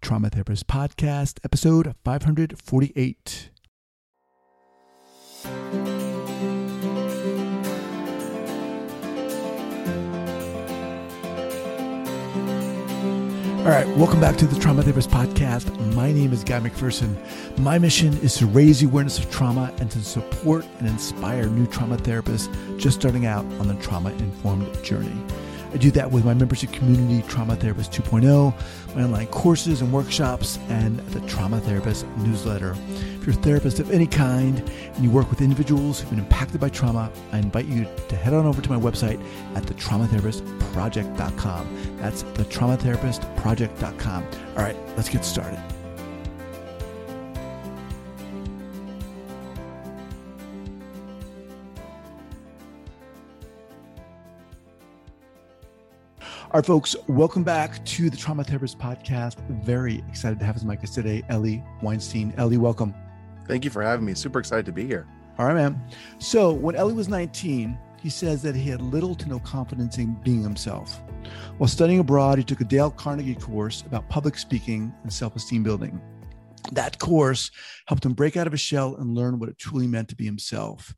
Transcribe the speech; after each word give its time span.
Trauma 0.00 0.30
Therapist 0.30 0.66
Podcast, 0.66 1.38
episode 1.44 1.94
548. 2.04 3.50
All 13.60 13.66
right, 13.66 13.86
welcome 13.96 14.20
back 14.20 14.36
to 14.38 14.46
the 14.46 14.58
Trauma 14.58 14.82
Therapist 14.82 15.10
Podcast. 15.10 15.94
My 15.94 16.10
name 16.12 16.32
is 16.32 16.42
Guy 16.44 16.60
MacPherson. 16.60 17.14
My 17.58 17.78
mission 17.78 18.14
is 18.18 18.34
to 18.36 18.46
raise 18.46 18.82
awareness 18.82 19.18
of 19.18 19.30
trauma 19.30 19.72
and 19.78 19.90
to 19.90 20.02
support 20.02 20.66
and 20.78 20.88
inspire 20.88 21.46
new 21.46 21.66
trauma 21.66 21.98
therapists 21.98 22.48
just 22.78 22.98
starting 22.98 23.26
out 23.26 23.44
on 23.60 23.68
the 23.68 23.74
trauma 23.74 24.10
informed 24.12 24.82
journey. 24.82 25.12
I 25.72 25.76
do 25.76 25.92
that 25.92 26.10
with 26.10 26.24
my 26.24 26.34
membership 26.34 26.72
community, 26.72 27.22
Trauma 27.28 27.54
Therapist 27.54 27.92
2.0, 27.92 28.52
my 28.96 29.04
online 29.04 29.28
courses 29.28 29.82
and 29.82 29.92
workshops, 29.92 30.58
and 30.68 30.98
the 31.10 31.20
Trauma 31.28 31.60
Therapist 31.60 32.04
newsletter. 32.18 32.74
If 33.20 33.26
you're 33.26 33.36
a 33.36 33.38
therapist 33.38 33.78
of 33.78 33.92
any 33.92 34.06
kind 34.06 34.68
and 34.94 35.04
you 35.04 35.10
work 35.10 35.30
with 35.30 35.40
individuals 35.40 36.00
who've 36.00 36.10
been 36.10 36.18
impacted 36.18 36.60
by 36.60 36.68
trauma, 36.70 37.12
I 37.32 37.38
invite 37.38 37.66
you 37.66 37.86
to 38.08 38.16
head 38.16 38.34
on 38.34 38.46
over 38.46 38.60
to 38.60 38.70
my 38.70 38.78
website 38.78 39.22
at 39.54 39.62
thetraumatherapistproject.com. 39.64 41.96
That's 41.98 42.24
thetraumatherapistproject.com. 42.24 44.26
All 44.56 44.62
right, 44.62 44.76
let's 44.96 45.08
get 45.08 45.24
started. 45.24 45.62
All 56.52 56.58
right, 56.58 56.66
folks, 56.66 56.96
welcome 57.06 57.44
back 57.44 57.84
to 57.84 58.10
the 58.10 58.16
Trauma 58.16 58.42
Therapist 58.42 58.76
Podcast. 58.76 59.36
Very 59.62 60.02
excited 60.08 60.40
to 60.40 60.44
have 60.44 60.56
as 60.56 60.64
my 60.64 60.74
guest 60.74 60.94
today, 60.94 61.22
Eli 61.30 61.60
Weinstein. 61.80 62.34
Eli, 62.40 62.56
welcome. 62.56 62.92
Thank 63.46 63.64
you 63.64 63.70
for 63.70 63.84
having 63.84 64.04
me. 64.04 64.14
Super 64.14 64.40
excited 64.40 64.66
to 64.66 64.72
be 64.72 64.84
here. 64.84 65.06
All 65.38 65.46
right, 65.46 65.54
man. 65.54 65.80
So, 66.18 66.52
when 66.52 66.74
Eli 66.74 66.92
was 66.92 67.08
19, 67.08 67.78
he 68.02 68.10
says 68.10 68.42
that 68.42 68.56
he 68.56 68.68
had 68.68 68.82
little 68.82 69.14
to 69.14 69.28
no 69.28 69.38
confidence 69.38 69.98
in 69.98 70.14
being 70.24 70.42
himself. 70.42 71.00
While 71.58 71.68
studying 71.68 72.00
abroad, 72.00 72.38
he 72.38 72.42
took 72.42 72.60
a 72.60 72.64
Dale 72.64 72.90
Carnegie 72.90 73.36
course 73.36 73.82
about 73.86 74.08
public 74.08 74.36
speaking 74.36 74.92
and 75.04 75.12
self 75.12 75.36
esteem 75.36 75.62
building. 75.62 76.00
That 76.72 76.98
course 76.98 77.52
helped 77.86 78.04
him 78.04 78.14
break 78.14 78.36
out 78.36 78.48
of 78.48 78.52
his 78.52 78.60
shell 78.60 78.96
and 78.96 79.14
learn 79.14 79.38
what 79.38 79.50
it 79.50 79.56
truly 79.56 79.86
meant 79.86 80.08
to 80.08 80.16
be 80.16 80.24
himself. 80.24 80.96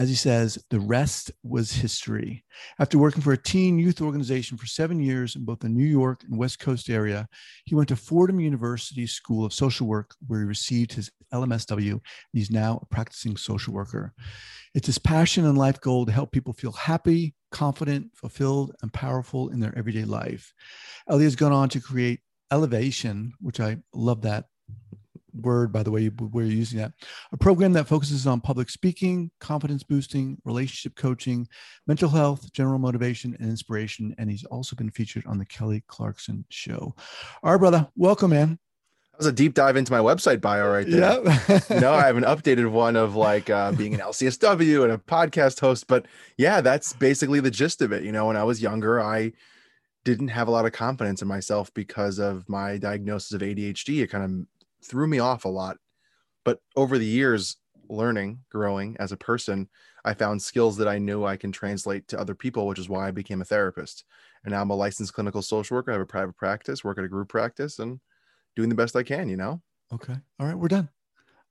As 0.00 0.08
he 0.08 0.14
says, 0.14 0.58
the 0.70 0.80
rest 0.80 1.30
was 1.42 1.70
history. 1.70 2.42
After 2.78 2.96
working 2.96 3.20
for 3.20 3.34
a 3.34 3.36
teen 3.36 3.78
youth 3.78 4.00
organization 4.00 4.56
for 4.56 4.64
seven 4.64 4.98
years 4.98 5.36
in 5.36 5.44
both 5.44 5.58
the 5.58 5.68
New 5.68 5.84
York 5.84 6.22
and 6.24 6.38
West 6.38 6.58
Coast 6.58 6.88
area, 6.88 7.28
he 7.66 7.74
went 7.74 7.90
to 7.90 7.96
Fordham 7.96 8.40
University 8.40 9.06
School 9.06 9.44
of 9.44 9.52
Social 9.52 9.86
Work, 9.86 10.14
where 10.26 10.40
he 10.40 10.46
received 10.46 10.94
his 10.94 11.10
LMSW, 11.34 11.92
and 11.92 12.00
he's 12.32 12.50
now 12.50 12.78
a 12.80 12.86
practicing 12.86 13.36
social 13.36 13.74
worker. 13.74 14.14
It's 14.74 14.86
his 14.86 14.96
passion 14.96 15.44
and 15.44 15.58
life 15.58 15.82
goal 15.82 16.06
to 16.06 16.12
help 16.12 16.32
people 16.32 16.54
feel 16.54 16.72
happy, 16.72 17.34
confident, 17.52 18.06
fulfilled, 18.16 18.74
and 18.80 18.90
powerful 18.94 19.50
in 19.50 19.60
their 19.60 19.76
everyday 19.76 20.04
life. 20.04 20.54
Eli 21.12 21.24
has 21.24 21.36
gone 21.36 21.52
on 21.52 21.68
to 21.68 21.78
create 21.78 22.20
ELIvation, 22.50 23.32
which 23.38 23.60
I 23.60 23.76
love 23.92 24.22
that 24.22 24.46
word, 25.34 25.72
by 25.72 25.82
the 25.82 25.90
way, 25.90 26.06
where 26.06 26.44
you're 26.44 26.54
using 26.54 26.78
that. 26.78 26.92
A 27.32 27.36
program 27.36 27.72
that 27.74 27.86
focuses 27.86 28.26
on 28.26 28.40
public 28.40 28.70
speaking, 28.70 29.30
confidence 29.40 29.82
boosting, 29.82 30.38
relationship 30.44 30.96
coaching, 30.96 31.48
mental 31.86 32.08
health, 32.08 32.52
general 32.52 32.78
motivation, 32.78 33.36
and 33.38 33.48
inspiration. 33.48 34.14
And 34.18 34.30
he's 34.30 34.44
also 34.44 34.76
been 34.76 34.90
featured 34.90 35.26
on 35.26 35.38
the 35.38 35.46
Kelly 35.46 35.84
Clarkson 35.86 36.44
Show. 36.48 36.94
All 37.42 37.52
right, 37.52 37.58
brother, 37.58 37.88
welcome, 37.96 38.30
man. 38.30 38.58
That 39.12 39.18
was 39.18 39.26
a 39.26 39.32
deep 39.32 39.54
dive 39.54 39.76
into 39.76 39.92
my 39.92 39.98
website 39.98 40.40
bio 40.40 40.70
right 40.70 40.88
there. 40.88 41.22
Yeah. 41.22 41.60
no, 41.80 41.92
I 41.92 42.06
have 42.06 42.16
an 42.16 42.24
updated 42.24 42.70
one 42.70 42.96
of 42.96 43.16
like 43.16 43.50
uh, 43.50 43.72
being 43.72 43.94
an 43.94 44.00
LCSW 44.00 44.84
and 44.84 44.92
a 44.92 44.98
podcast 44.98 45.60
host. 45.60 45.86
But 45.86 46.06
yeah, 46.38 46.60
that's 46.60 46.94
basically 46.94 47.40
the 47.40 47.50
gist 47.50 47.82
of 47.82 47.92
it. 47.92 48.02
You 48.02 48.12
know, 48.12 48.26
when 48.26 48.36
I 48.36 48.44
was 48.44 48.62
younger, 48.62 49.00
I 49.00 49.32
didn't 50.04 50.28
have 50.28 50.48
a 50.48 50.50
lot 50.50 50.64
of 50.64 50.72
confidence 50.72 51.22
in 51.22 51.28
myself 51.28 51.72
because 51.74 52.18
of 52.18 52.48
my 52.48 52.78
diagnosis 52.78 53.32
of 53.32 53.42
ADHD. 53.42 54.02
It 54.02 54.08
kind 54.08 54.24
of 54.24 54.46
threw 54.82 55.06
me 55.06 55.18
off 55.18 55.44
a 55.44 55.48
lot. 55.48 55.78
But 56.44 56.60
over 56.76 56.98
the 56.98 57.06
years, 57.06 57.56
learning, 57.88 58.40
growing 58.50 58.96
as 58.98 59.12
a 59.12 59.16
person, 59.16 59.68
I 60.04 60.14
found 60.14 60.40
skills 60.40 60.76
that 60.78 60.88
I 60.88 60.98
knew 60.98 61.24
I 61.24 61.36
can 61.36 61.52
translate 61.52 62.08
to 62.08 62.20
other 62.20 62.34
people, 62.34 62.66
which 62.66 62.78
is 62.78 62.88
why 62.88 63.08
I 63.08 63.10
became 63.10 63.42
a 63.42 63.44
therapist. 63.44 64.04
And 64.44 64.52
now 64.52 64.62
I'm 64.62 64.70
a 64.70 64.74
licensed 64.74 65.12
clinical 65.12 65.42
social 65.42 65.76
worker. 65.76 65.90
I 65.90 65.94
have 65.94 66.02
a 66.02 66.06
private 66.06 66.36
practice, 66.36 66.82
work 66.82 66.98
at 66.98 67.04
a 67.04 67.08
group 67.08 67.28
practice, 67.28 67.78
and 67.78 68.00
doing 68.56 68.68
the 68.68 68.74
best 68.74 68.96
I 68.96 69.02
can, 69.02 69.28
you 69.28 69.36
know? 69.36 69.60
Okay. 69.92 70.14
All 70.38 70.46
right. 70.46 70.56
We're 70.56 70.68
done. 70.68 70.88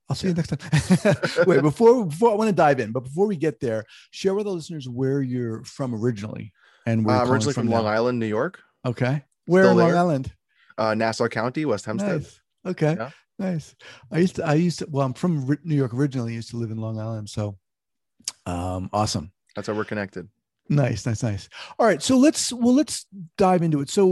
I'll 0.08 0.16
see 0.16 0.26
you 0.26 0.34
next 0.34 0.48
time. 0.48 1.16
Wait, 1.46 1.62
before 1.62 2.04
before 2.04 2.32
I 2.32 2.34
want 2.34 2.48
to 2.48 2.54
dive 2.54 2.80
in, 2.80 2.90
but 2.90 3.04
before 3.04 3.28
we 3.28 3.36
get 3.36 3.60
there, 3.60 3.84
share 4.10 4.34
with 4.34 4.46
the 4.46 4.50
listeners 4.50 4.88
where 4.88 5.22
you're 5.22 5.62
from 5.62 5.94
originally 5.94 6.52
and 6.84 7.04
where 7.04 7.14
uh, 7.14 7.26
originally 7.26 7.54
from, 7.54 7.68
from 7.68 7.72
Long 7.72 7.86
Island, 7.86 8.18
New 8.18 8.26
York. 8.26 8.60
Okay. 8.84 9.22
Where 9.46 9.64
Still 9.64 9.78
in 9.78 9.86
Long 9.86 9.96
Island? 9.96 10.32
Uh, 10.76 10.94
Nassau 10.94 11.28
County, 11.28 11.64
West 11.64 11.84
Hempstead. 11.84 12.22
Nice. 12.22 12.39
Okay. 12.66 12.96
Yeah. 12.98 13.10
Nice. 13.38 13.74
I 14.12 14.18
used 14.18 14.36
to, 14.36 14.44
I 14.44 14.54
used 14.54 14.80
to, 14.80 14.88
well, 14.90 15.06
I'm 15.06 15.14
from 15.14 15.58
New 15.64 15.74
York 15.74 15.94
originally, 15.94 16.32
I 16.32 16.36
used 16.36 16.50
to 16.50 16.58
live 16.58 16.70
in 16.70 16.76
Long 16.76 17.00
Island. 17.00 17.30
So 17.30 17.56
um, 18.44 18.90
awesome. 18.92 19.32
That's 19.56 19.66
how 19.66 19.74
we're 19.74 19.84
connected. 19.84 20.28
Nice, 20.68 21.04
nice, 21.06 21.22
nice. 21.22 21.48
All 21.78 21.86
right. 21.86 22.02
So 22.02 22.16
let's, 22.16 22.52
well, 22.52 22.74
let's 22.74 23.06
dive 23.36 23.62
into 23.62 23.80
it. 23.80 23.90
So, 23.90 24.06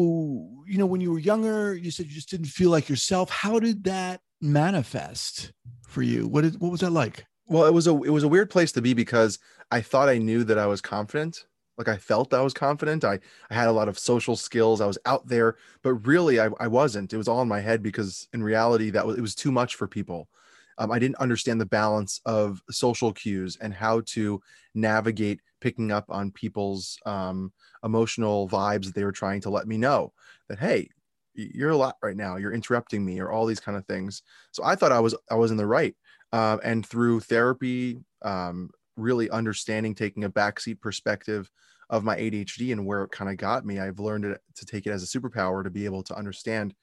you 0.66 0.78
know, 0.78 0.86
when 0.86 1.00
you 1.00 1.12
were 1.12 1.18
younger, 1.18 1.74
you 1.74 1.90
said 1.90 2.06
you 2.06 2.12
just 2.12 2.30
didn't 2.30 2.46
feel 2.46 2.70
like 2.70 2.88
yourself. 2.88 3.30
How 3.30 3.60
did 3.60 3.84
that 3.84 4.20
manifest 4.40 5.52
for 5.86 6.02
you? 6.02 6.26
What 6.26 6.42
did, 6.42 6.58
what 6.60 6.72
was 6.72 6.80
that 6.80 6.90
like? 6.90 7.26
Well, 7.46 7.66
it 7.66 7.74
was 7.74 7.86
a, 7.86 7.90
it 8.02 8.10
was 8.10 8.24
a 8.24 8.28
weird 8.28 8.50
place 8.50 8.72
to 8.72 8.82
be 8.82 8.92
because 8.94 9.38
I 9.70 9.82
thought 9.82 10.08
I 10.08 10.18
knew 10.18 10.42
that 10.44 10.58
I 10.58 10.66
was 10.66 10.80
confident 10.80 11.44
like 11.78 11.88
I 11.88 11.96
felt 11.96 12.34
I 12.34 12.42
was 12.42 12.52
confident. 12.52 13.04
I, 13.04 13.20
I 13.50 13.54
had 13.54 13.68
a 13.68 13.72
lot 13.72 13.88
of 13.88 13.98
social 13.98 14.36
skills. 14.36 14.80
I 14.80 14.86
was 14.86 14.98
out 15.06 15.26
there, 15.28 15.56
but 15.82 15.94
really 15.94 16.40
I, 16.40 16.50
I 16.58 16.66
wasn't. 16.66 17.12
It 17.12 17.16
was 17.16 17.28
all 17.28 17.40
in 17.40 17.48
my 17.48 17.60
head 17.60 17.82
because 17.82 18.28
in 18.34 18.42
reality 18.42 18.90
that 18.90 19.06
was 19.06 19.16
it 19.16 19.22
was 19.22 19.36
too 19.36 19.52
much 19.52 19.76
for 19.76 19.86
people. 19.86 20.28
Um, 20.76 20.90
I 20.90 20.98
didn't 20.98 21.16
understand 21.16 21.60
the 21.60 21.66
balance 21.66 22.20
of 22.26 22.62
social 22.70 23.12
cues 23.12 23.56
and 23.60 23.72
how 23.72 24.02
to 24.06 24.40
navigate 24.74 25.40
picking 25.60 25.90
up 25.90 26.04
on 26.08 26.30
people's 26.30 26.98
um, 27.06 27.52
emotional 27.82 28.48
vibes 28.48 28.86
that 28.86 28.94
they 28.94 29.04
were 29.04 29.12
trying 29.12 29.40
to 29.42 29.50
let 29.50 29.66
me 29.66 29.78
know 29.78 30.12
that 30.48 30.58
hey, 30.58 30.90
you're 31.34 31.70
a 31.70 31.76
lot 31.76 31.96
right 32.02 32.16
now. 32.16 32.36
You're 32.36 32.52
interrupting 32.52 33.04
me, 33.04 33.20
or 33.20 33.30
all 33.30 33.46
these 33.46 33.60
kind 33.60 33.78
of 33.78 33.86
things. 33.86 34.22
So 34.50 34.64
I 34.64 34.74
thought 34.74 34.92
I 34.92 35.00
was 35.00 35.14
I 35.30 35.36
was 35.36 35.52
in 35.52 35.56
the 35.56 35.66
right. 35.66 35.94
Uh, 36.32 36.58
and 36.62 36.84
through 36.84 37.20
therapy, 37.20 38.00
um, 38.22 38.70
really 38.96 39.30
understanding, 39.30 39.94
taking 39.94 40.24
a 40.24 40.30
backseat 40.30 40.80
perspective 40.80 41.50
of 41.90 42.04
my 42.04 42.16
ADHD 42.16 42.72
and 42.72 42.84
where 42.84 43.04
it 43.04 43.10
kind 43.10 43.30
of 43.30 43.36
got 43.36 43.64
me, 43.64 43.78
I've 43.78 43.98
learned 43.98 44.24
it, 44.24 44.40
to 44.56 44.66
take 44.66 44.86
it 44.86 44.90
as 44.90 45.02
a 45.02 45.06
superpower 45.06 45.64
to 45.64 45.70
be 45.70 45.84
able 45.84 46.02
to 46.04 46.16
understand 46.16 46.74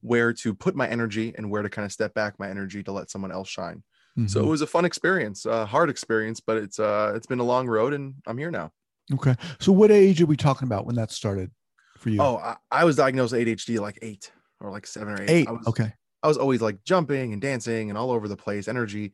where 0.00 0.32
to 0.32 0.54
put 0.54 0.76
my 0.76 0.88
energy 0.88 1.34
and 1.36 1.50
where 1.50 1.62
to 1.62 1.68
kind 1.68 1.84
of 1.84 1.92
step 1.92 2.14
back 2.14 2.38
my 2.38 2.48
energy 2.48 2.82
to 2.84 2.92
let 2.92 3.10
someone 3.10 3.32
else 3.32 3.48
shine. 3.48 3.82
Mm-hmm. 4.18 4.28
So 4.28 4.40
it 4.40 4.46
was 4.46 4.62
a 4.62 4.66
fun 4.66 4.84
experience, 4.84 5.44
a 5.44 5.66
hard 5.66 5.90
experience, 5.90 6.40
but 6.40 6.56
it's 6.56 6.78
uh 6.78 7.12
it's 7.14 7.26
been 7.26 7.40
a 7.40 7.44
long 7.44 7.66
road 7.66 7.92
and 7.92 8.14
I'm 8.26 8.38
here 8.38 8.50
now. 8.50 8.72
Okay. 9.12 9.34
So 9.58 9.72
what 9.72 9.90
age 9.90 10.20
are 10.22 10.26
we 10.26 10.36
talking 10.36 10.66
about 10.66 10.86
when 10.86 10.96
that 10.96 11.10
started 11.10 11.50
for 11.98 12.10
you? 12.10 12.20
Oh, 12.20 12.36
I, 12.36 12.56
I 12.70 12.84
was 12.84 12.96
diagnosed 12.96 13.32
with 13.32 13.46
ADHD 13.46 13.80
like 13.80 13.98
eight 14.02 14.30
or 14.60 14.70
like 14.70 14.86
seven 14.86 15.14
or 15.14 15.22
eight. 15.22 15.30
Eight. 15.30 15.48
I 15.48 15.52
was, 15.52 15.66
okay. 15.66 15.92
I 16.22 16.28
was 16.28 16.36
always 16.36 16.60
like 16.60 16.82
jumping 16.84 17.32
and 17.32 17.40
dancing 17.40 17.90
and 17.90 17.98
all 17.98 18.10
over 18.10 18.28
the 18.28 18.36
place, 18.36 18.68
energy 18.68 19.12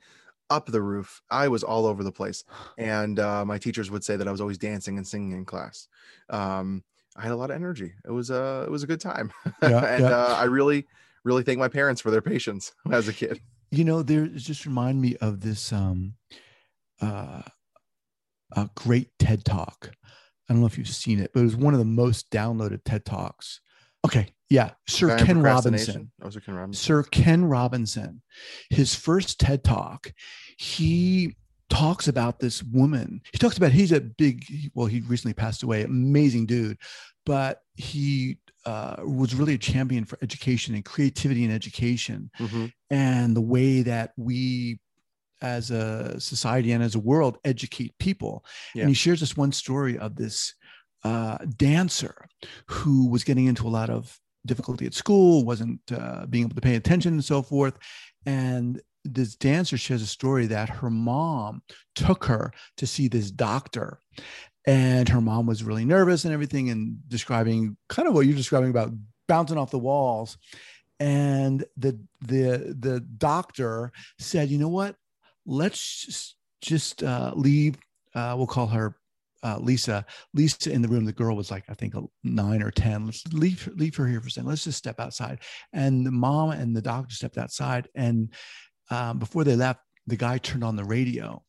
up 0.50 0.66
the 0.66 0.82
roof. 0.82 1.22
I 1.31 1.49
was 1.49 1.62
all 1.62 1.87
over 1.87 2.03
the 2.03 2.12
place, 2.12 2.44
and 2.78 3.19
uh, 3.19 3.44
my 3.44 3.59
teachers 3.59 3.91
would 3.91 4.05
say 4.05 4.16
that 4.16 4.28
I 4.28 4.32
was 4.32 4.41
always 4.41 4.59
dancing 4.59 4.97
and 4.97 5.06
singing 5.06 5.32
in 5.32 5.44
class. 5.44 5.88
Um, 6.31 6.82
I 7.16 7.22
had 7.22 7.32
a 7.32 7.37
lot 7.37 7.50
of 7.50 7.56
energy. 7.56 7.93
It 8.05 8.10
was 8.10 8.31
a 8.31 8.43
uh, 8.43 8.65
it 8.65 8.71
was 8.71 8.83
a 8.83 8.87
good 8.87 9.00
time, 9.00 9.33
yeah, 9.62 9.84
and 9.84 10.04
yeah. 10.04 10.10
Uh, 10.10 10.37
I 10.38 10.44
really 10.44 10.87
really 11.25 11.43
thank 11.43 11.59
my 11.59 11.68
parents 11.68 12.01
for 12.01 12.10
their 12.10 12.22
patience 12.22 12.72
as 12.92 13.09
a 13.09 13.13
kid. 13.13 13.41
You 13.71 13.84
know, 13.84 14.03
there 14.03 14.27
just 14.27 14.66
remind 14.66 15.01
me 15.01 15.16
of 15.16 15.41
this 15.41 15.72
um, 15.72 16.15
uh, 17.01 17.42
a 18.53 18.71
great 18.74 19.10
TED 19.18 19.45
talk. 19.45 19.91
I 20.48 20.53
don't 20.53 20.60
know 20.60 20.66
if 20.66 20.77
you've 20.77 20.89
seen 20.89 21.21
it, 21.21 21.30
but 21.33 21.41
it 21.41 21.45
was 21.45 21.57
one 21.57 21.74
of 21.74 21.78
the 21.78 21.86
most 21.86 22.30
downloaded 22.30 22.83
TED 22.84 23.04
talks. 23.04 23.60
Okay, 24.04 24.28
yeah, 24.51 24.72
Sir 24.86 25.16
Ken 25.18 25.41
Robinson. 25.41 26.10
Sir 26.30 26.41
Ken 26.41 26.54
Robinson. 26.54 26.83
Sir 26.83 27.03
Ken 27.04 27.45
Robinson. 27.47 28.22
His 28.71 28.95
first 28.95 29.41
TED 29.41 29.65
talk, 29.65 30.13
he 30.56 31.36
talks 31.71 32.09
about 32.09 32.39
this 32.39 32.62
woman. 32.62 33.21
He 33.33 33.39
talks 33.39 33.56
about 33.56 33.72
he's 33.72 33.92
a 33.92 34.01
big, 34.01 34.45
well, 34.74 34.86
he 34.86 35.01
recently 35.01 35.34
passed 35.34 35.62
away, 35.62 35.83
amazing 35.83 36.47
dude, 36.47 36.78
but 37.27 37.62
he 37.74 38.39
uh, 38.66 38.97
was 39.04 39.34
really 39.34 39.54
a 39.54 39.59
champion 39.59 40.04
for 40.04 40.18
education 40.22 40.74
and 40.74 40.84
creativity 40.84 41.45
in 41.45 41.51
education 41.51 42.30
mm-hmm. 42.39 42.66
and 42.91 43.36
the 43.36 43.41
way 43.41 43.83
that 43.83 44.12
we 44.16 44.78
as 45.42 45.71
a 45.71 46.18
society 46.18 46.72
and 46.72 46.83
as 46.83 46.95
a 46.95 46.98
world 47.01 47.39
educate 47.45 47.97
people. 47.98 48.45
Yeah. 48.74 48.83
And 48.83 48.89
he 48.89 48.95
shares 48.95 49.21
this 49.21 49.36
one 49.36 49.53
story 49.53 49.98
of 49.98 50.16
this 50.16 50.54
uh, 51.04 51.39
dancer 51.56 52.27
who 52.66 53.09
was 53.09 53.24
getting 53.24 53.47
into 53.47 53.66
a 53.66 53.68
lot 53.68 53.91
of 53.91 54.18
difficulty 54.47 54.86
at 54.86 54.95
school, 54.95 55.45
wasn't 55.45 55.80
uh, 55.92 56.27
being 56.27 56.45
able 56.45 56.54
to 56.54 56.60
pay 56.60 56.77
attention, 56.77 57.15
and 57.15 57.24
so 57.24 57.42
forth. 57.42 57.74
And 58.24 58.80
this 59.04 59.36
dancer 59.36 59.77
shares 59.77 60.03
a 60.03 60.06
story 60.06 60.47
that 60.47 60.68
her 60.68 60.91
mom 60.91 61.62
took 61.95 62.24
her 62.24 62.53
to 62.77 62.86
see 62.86 63.09
this 63.09 63.30
doctor 63.30 63.98
and 64.66 65.09
her 65.09 65.21
mom 65.21 65.47
was 65.47 65.62
really 65.62 65.84
nervous 65.84 66.24
and 66.24 66.33
everything 66.33 66.71
and 66.71 66.97
describing 67.09 67.77
kind 67.89 68.09
of 68.09 68.15
what 68.15 68.27
you're 68.27 68.36
describing 68.36 68.71
about 68.71 68.91
bouncing 69.28 69.59
off 69.59 69.71
the 69.71 69.78
walls 69.78 70.39
and 71.01 71.65
the 71.77 71.98
the 72.22 72.74
the 72.78 73.01
doctor 73.18 73.92
said 74.18 74.48
you 74.48 74.59
know 74.59 74.68
what 74.68 74.97
let's 75.45 76.06
just, 76.06 76.36
just 76.60 77.03
uh, 77.03 77.33
leave 77.34 77.77
uh, 78.15 78.34
we'll 78.36 78.47
call 78.47 78.66
her 78.66 78.97
uh, 79.45 79.59
Lisa, 79.59 80.04
Lisa 80.33 80.72
in 80.72 80.83
the 80.83 80.89
room. 80.89 81.04
The 81.04 81.12
girl 81.12 81.36
was 81.36 81.51
like, 81.51 81.65
I 81.68 81.74
think 81.74 81.95
nine 82.24 82.62
or 82.62 82.71
10. 82.71 83.04
Let's 83.04 83.24
leave, 83.33 83.68
leave 83.77 83.95
her 83.97 84.06
here 84.06 84.21
for 84.21 84.28
a 84.28 84.30
second. 84.30 84.48
Let's 84.48 84.65
just 84.65 84.78
step 84.78 84.98
outside. 84.98 85.41
And 85.72 86.04
the 86.04 86.10
mom 86.10 86.51
and 86.51 86.74
the 86.74 86.83
doctor 86.83 87.15
stepped 87.15 87.36
outside. 87.36 87.89
And 87.95 88.33
um, 88.91 89.19
before 89.19 89.45
they 89.45 89.57
left, 89.57 89.81
the 90.07 90.16
guy 90.16 90.39
turned 90.39 90.65
on 90.65 90.77
the 90.77 90.84
radio 90.84 91.42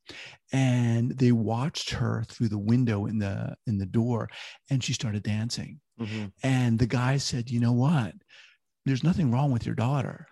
and 0.52 1.12
they 1.12 1.32
watched 1.32 1.90
her 1.90 2.24
through 2.28 2.48
the 2.48 2.58
window 2.58 3.06
in 3.06 3.18
the 3.18 3.56
in 3.68 3.78
the 3.78 3.86
door 3.86 4.30
and 4.70 4.84
she 4.84 4.94
started 4.94 5.24
dancing 5.24 5.80
mm-hmm. 6.00 6.26
and 6.44 6.80
the 6.80 6.86
guy 6.86 7.18
said 7.18 7.50
you 7.50 7.60
know 7.60 7.74
what 7.74 8.14
there's 8.86 9.04
nothing 9.04 9.32
wrong 9.32 9.52
with 9.52 9.66
your 9.66 9.76
daughter 9.76 10.28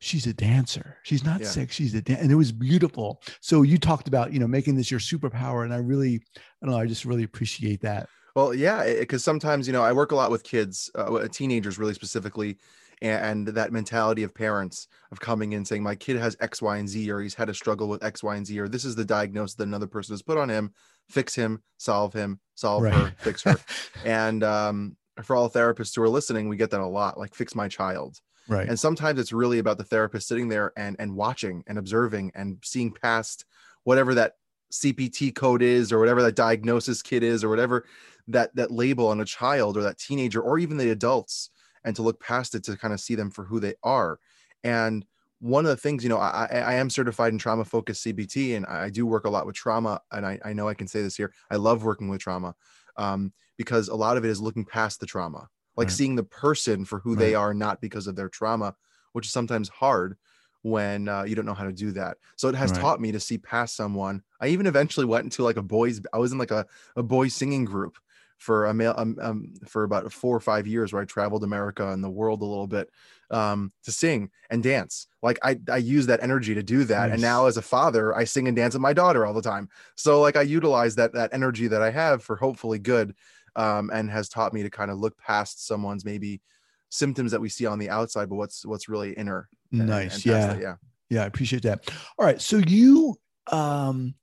she's 0.00 0.26
a 0.26 0.32
dancer 0.32 0.96
she's 1.04 1.24
not 1.24 1.40
yeah. 1.40 1.46
sick 1.46 1.70
she's 1.70 1.94
a 1.94 2.02
dan-. 2.02 2.16
and 2.16 2.32
it 2.32 2.36
was 2.36 2.50
beautiful 2.50 3.22
so 3.40 3.62
you 3.62 3.78
talked 3.78 4.08
about 4.08 4.32
you 4.32 4.40
know 4.40 4.48
making 4.48 4.74
this 4.74 4.90
your 4.90 5.00
superpower 5.00 5.64
and 5.64 5.72
i 5.72 5.76
really 5.76 6.16
i 6.16 6.66
don't 6.66 6.74
know 6.74 6.80
i 6.80 6.86
just 6.86 7.04
really 7.04 7.22
appreciate 7.22 7.80
that 7.80 8.08
well 8.34 8.52
yeah 8.52 8.94
because 8.98 9.22
sometimes 9.22 9.66
you 9.66 9.72
know 9.72 9.82
i 9.82 9.92
work 9.92 10.10
a 10.10 10.16
lot 10.16 10.30
with 10.30 10.42
kids 10.42 10.90
uh, 10.96 11.28
teenagers 11.28 11.78
really 11.78 11.94
specifically 11.94 12.58
and 13.02 13.48
that 13.48 13.72
mentality 13.72 14.22
of 14.22 14.34
parents 14.34 14.86
of 15.10 15.20
coming 15.20 15.52
in 15.52 15.64
saying 15.64 15.82
my 15.82 15.94
kid 15.94 16.16
has 16.16 16.36
x 16.40 16.62
y 16.62 16.78
and 16.78 16.88
z 16.88 17.10
or 17.10 17.20
he's 17.20 17.34
had 17.34 17.48
a 17.48 17.54
struggle 17.54 17.88
with 17.88 18.02
x 18.02 18.22
y 18.22 18.36
and 18.36 18.46
z 18.46 18.58
or 18.58 18.68
this 18.68 18.84
is 18.84 18.94
the 18.94 19.04
diagnosis 19.04 19.56
that 19.56 19.64
another 19.64 19.86
person 19.86 20.12
has 20.12 20.22
put 20.22 20.38
on 20.38 20.48
him. 20.48 20.72
Fix 21.08 21.34
him 21.34 21.62
solve 21.78 22.12
him 22.12 22.38
solve 22.54 22.84
right. 22.84 22.94
her 22.94 23.14
fix 23.18 23.42
her. 23.42 23.56
And 24.04 24.42
um, 24.44 24.96
for 25.22 25.36
all 25.36 25.50
therapists 25.50 25.94
who 25.96 26.02
are 26.02 26.08
listening 26.08 26.48
we 26.48 26.56
get 26.56 26.70
that 26.70 26.80
a 26.80 26.86
lot 26.86 27.18
like 27.18 27.34
fix 27.34 27.54
my 27.54 27.68
child. 27.68 28.18
Right. 28.48 28.68
And 28.68 28.78
sometimes 28.78 29.20
it's 29.20 29.32
really 29.32 29.58
about 29.58 29.78
the 29.78 29.84
therapist 29.84 30.28
sitting 30.28 30.48
there 30.48 30.72
and 30.76 30.96
and 30.98 31.16
watching 31.16 31.64
and 31.66 31.78
observing 31.78 32.32
and 32.34 32.58
seeing 32.62 32.92
past 32.92 33.44
whatever 33.84 34.14
that 34.14 34.34
cpt 34.72 35.34
code 35.34 35.60
is 35.60 35.92
or 35.92 35.98
whatever 35.98 36.22
that 36.22 36.34
diagnosis 36.34 37.02
kit 37.02 37.22
is 37.22 37.44
or 37.44 37.50
whatever 37.50 37.84
that 38.28 38.54
that 38.56 38.70
label 38.70 39.08
on 39.08 39.20
a 39.20 39.24
child 39.24 39.76
or 39.76 39.82
that 39.82 39.98
teenager 39.98 40.40
or 40.40 40.58
even 40.58 40.78
the 40.78 40.90
adults 40.90 41.50
and 41.84 41.96
to 41.96 42.02
look 42.02 42.20
past 42.20 42.54
it 42.54 42.64
to 42.64 42.76
kind 42.76 42.94
of 42.94 43.00
see 43.00 43.14
them 43.14 43.30
for 43.30 43.44
who 43.44 43.60
they 43.60 43.74
are. 43.82 44.18
And 44.64 45.04
one 45.40 45.64
of 45.64 45.70
the 45.70 45.76
things, 45.76 46.04
you 46.04 46.08
know, 46.08 46.18
I, 46.18 46.46
I 46.52 46.74
am 46.74 46.88
certified 46.88 47.32
in 47.32 47.38
trauma 47.38 47.64
focused 47.64 48.06
CBT 48.06 48.56
and 48.56 48.64
I 48.66 48.90
do 48.90 49.06
work 49.06 49.24
a 49.24 49.30
lot 49.30 49.44
with 49.44 49.56
trauma. 49.56 50.00
And 50.12 50.24
I, 50.24 50.38
I 50.44 50.52
know 50.52 50.68
I 50.68 50.74
can 50.74 50.86
say 50.86 51.02
this 51.02 51.16
here. 51.16 51.32
I 51.50 51.56
love 51.56 51.82
working 51.82 52.08
with 52.08 52.20
trauma 52.20 52.54
um, 52.96 53.32
because 53.56 53.88
a 53.88 53.94
lot 53.94 54.16
of 54.16 54.24
it 54.24 54.30
is 54.30 54.40
looking 54.40 54.64
past 54.64 55.00
the 55.00 55.06
trauma, 55.06 55.48
like 55.76 55.88
right. 55.88 55.92
seeing 55.92 56.14
the 56.14 56.22
person 56.22 56.84
for 56.84 57.00
who 57.00 57.10
right. 57.10 57.18
they 57.18 57.34
are, 57.34 57.52
not 57.52 57.80
because 57.80 58.06
of 58.06 58.14
their 58.14 58.28
trauma, 58.28 58.76
which 59.14 59.26
is 59.26 59.32
sometimes 59.32 59.68
hard 59.68 60.16
when 60.62 61.08
uh, 61.08 61.24
you 61.24 61.34
don't 61.34 61.44
know 61.44 61.54
how 61.54 61.64
to 61.64 61.72
do 61.72 61.90
that. 61.90 62.18
So 62.36 62.48
it 62.48 62.54
has 62.54 62.70
right. 62.70 62.80
taught 62.80 63.00
me 63.00 63.10
to 63.10 63.18
see 63.18 63.38
past 63.38 63.74
someone. 63.74 64.22
I 64.40 64.46
even 64.48 64.66
eventually 64.66 65.06
went 65.06 65.24
into 65.24 65.42
like 65.42 65.56
a 65.56 65.62
boys, 65.62 66.00
I 66.12 66.18
was 66.18 66.30
in 66.30 66.38
like 66.38 66.52
a, 66.52 66.66
a 66.94 67.02
boys 67.02 67.34
singing 67.34 67.64
group 67.64 67.98
for 68.42 68.66
a 68.66 68.74
male 68.74 68.92
um, 68.96 69.16
um, 69.22 69.54
for 69.68 69.84
about 69.84 70.12
four 70.12 70.36
or 70.36 70.40
five 70.40 70.66
years 70.66 70.92
where 70.92 71.00
I 71.00 71.04
traveled 71.04 71.44
America 71.44 71.92
and 71.92 72.02
the 72.02 72.10
world 72.10 72.42
a 72.42 72.44
little 72.44 72.66
bit 72.66 72.90
um, 73.30 73.72
to 73.84 73.92
sing 73.92 74.30
and 74.50 74.64
dance. 74.64 75.06
Like 75.22 75.38
I 75.44 75.60
I 75.70 75.76
use 75.76 76.06
that 76.06 76.24
energy 76.24 76.52
to 76.54 76.62
do 76.62 76.82
that. 76.84 77.06
Nice. 77.06 77.12
And 77.12 77.22
now 77.22 77.46
as 77.46 77.56
a 77.56 77.62
father, 77.62 78.12
I 78.12 78.24
sing 78.24 78.48
and 78.48 78.56
dance 78.56 78.74
with 78.74 78.82
my 78.82 78.92
daughter 78.92 79.24
all 79.24 79.32
the 79.32 79.42
time. 79.42 79.68
So 79.94 80.20
like 80.20 80.36
I 80.36 80.42
utilize 80.42 80.96
that 80.96 81.12
that 81.12 81.30
energy 81.32 81.68
that 81.68 81.82
I 81.82 81.90
have 81.90 82.24
for 82.24 82.34
hopefully 82.34 82.80
good 82.80 83.14
um, 83.54 83.90
and 83.92 84.10
has 84.10 84.28
taught 84.28 84.52
me 84.52 84.64
to 84.64 84.70
kind 84.70 84.90
of 84.90 84.98
look 84.98 85.16
past 85.18 85.64
someone's 85.64 86.04
maybe 86.04 86.40
symptoms 86.88 87.30
that 87.30 87.40
we 87.40 87.48
see 87.48 87.66
on 87.66 87.78
the 87.78 87.90
outside, 87.90 88.28
but 88.28 88.34
what's 88.34 88.66
what's 88.66 88.88
really 88.88 89.12
inner. 89.12 89.48
Nice. 89.70 89.86
And, 89.86 90.26
and 90.26 90.26
yeah. 90.26 90.46
That, 90.46 90.60
yeah. 90.60 90.74
Yeah. 91.10 91.22
I 91.22 91.26
appreciate 91.26 91.62
that. 91.62 91.88
All 92.18 92.26
right. 92.26 92.40
So 92.40 92.56
you 92.56 93.16
um 93.52 94.16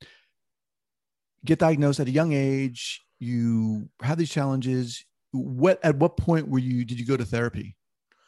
get 1.45 1.59
diagnosed 1.59 2.01
at 2.01 2.07
a 2.09 2.11
young 2.11 2.33
age 2.33 3.01
you 3.19 3.89
had 4.01 4.17
these 4.17 4.29
challenges 4.29 5.05
what 5.31 5.79
at 5.83 5.95
what 5.97 6.17
point 6.17 6.47
were 6.47 6.59
you 6.59 6.83
did 6.85 6.99
you 6.99 7.05
go 7.05 7.17
to 7.17 7.25
therapy 7.25 7.75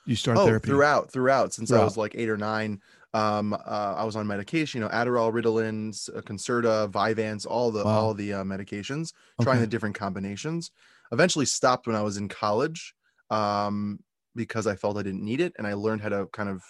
you 0.06 0.16
started 0.16 0.42
oh, 0.42 0.46
therapy 0.46 0.68
throughout 0.68 1.12
throughout 1.12 1.54
since 1.54 1.70
throughout. 1.70 1.82
i 1.82 1.86
was 1.86 1.98
like 1.98 2.14
eight 2.16 2.30
or 2.30 2.38
nine 2.38 2.80
um 3.14 3.54
uh, 3.54 3.96
i 3.98 4.04
was 4.04 4.16
on 4.16 4.28
medication 4.28 4.80
you 4.82 4.88
know 4.88 4.94
adderall 4.94 5.32
ritalin 5.32 5.90
uh, 6.16 6.22
concerta 6.22 6.90
vyvanse 6.92 7.46
all 7.48 7.72
the 7.72 7.84
wow. 7.84 7.92
all 7.92 8.14
the 8.14 8.34
uh, 8.34 8.44
medications 8.44 9.14
okay. 9.40 9.46
trying 9.46 9.60
the 9.60 9.68
different 9.68 9.96
combinations 9.96 10.72
eventually 11.12 11.46
stopped 11.46 11.88
when 11.88 11.96
i 11.96 12.02
was 12.02 12.18
in 12.18 12.28
college 12.28 12.94
um 13.30 14.00
because 14.36 14.68
i 14.68 14.76
felt 14.76 14.98
i 14.98 15.04
didn't 15.04 15.24
need 15.24 15.42
it 15.42 15.54
and 15.58 15.66
i 15.66 15.74
learned 15.74 16.02
how 16.02 16.10
to 16.10 16.28
kind 16.28 16.50
of 16.50 16.64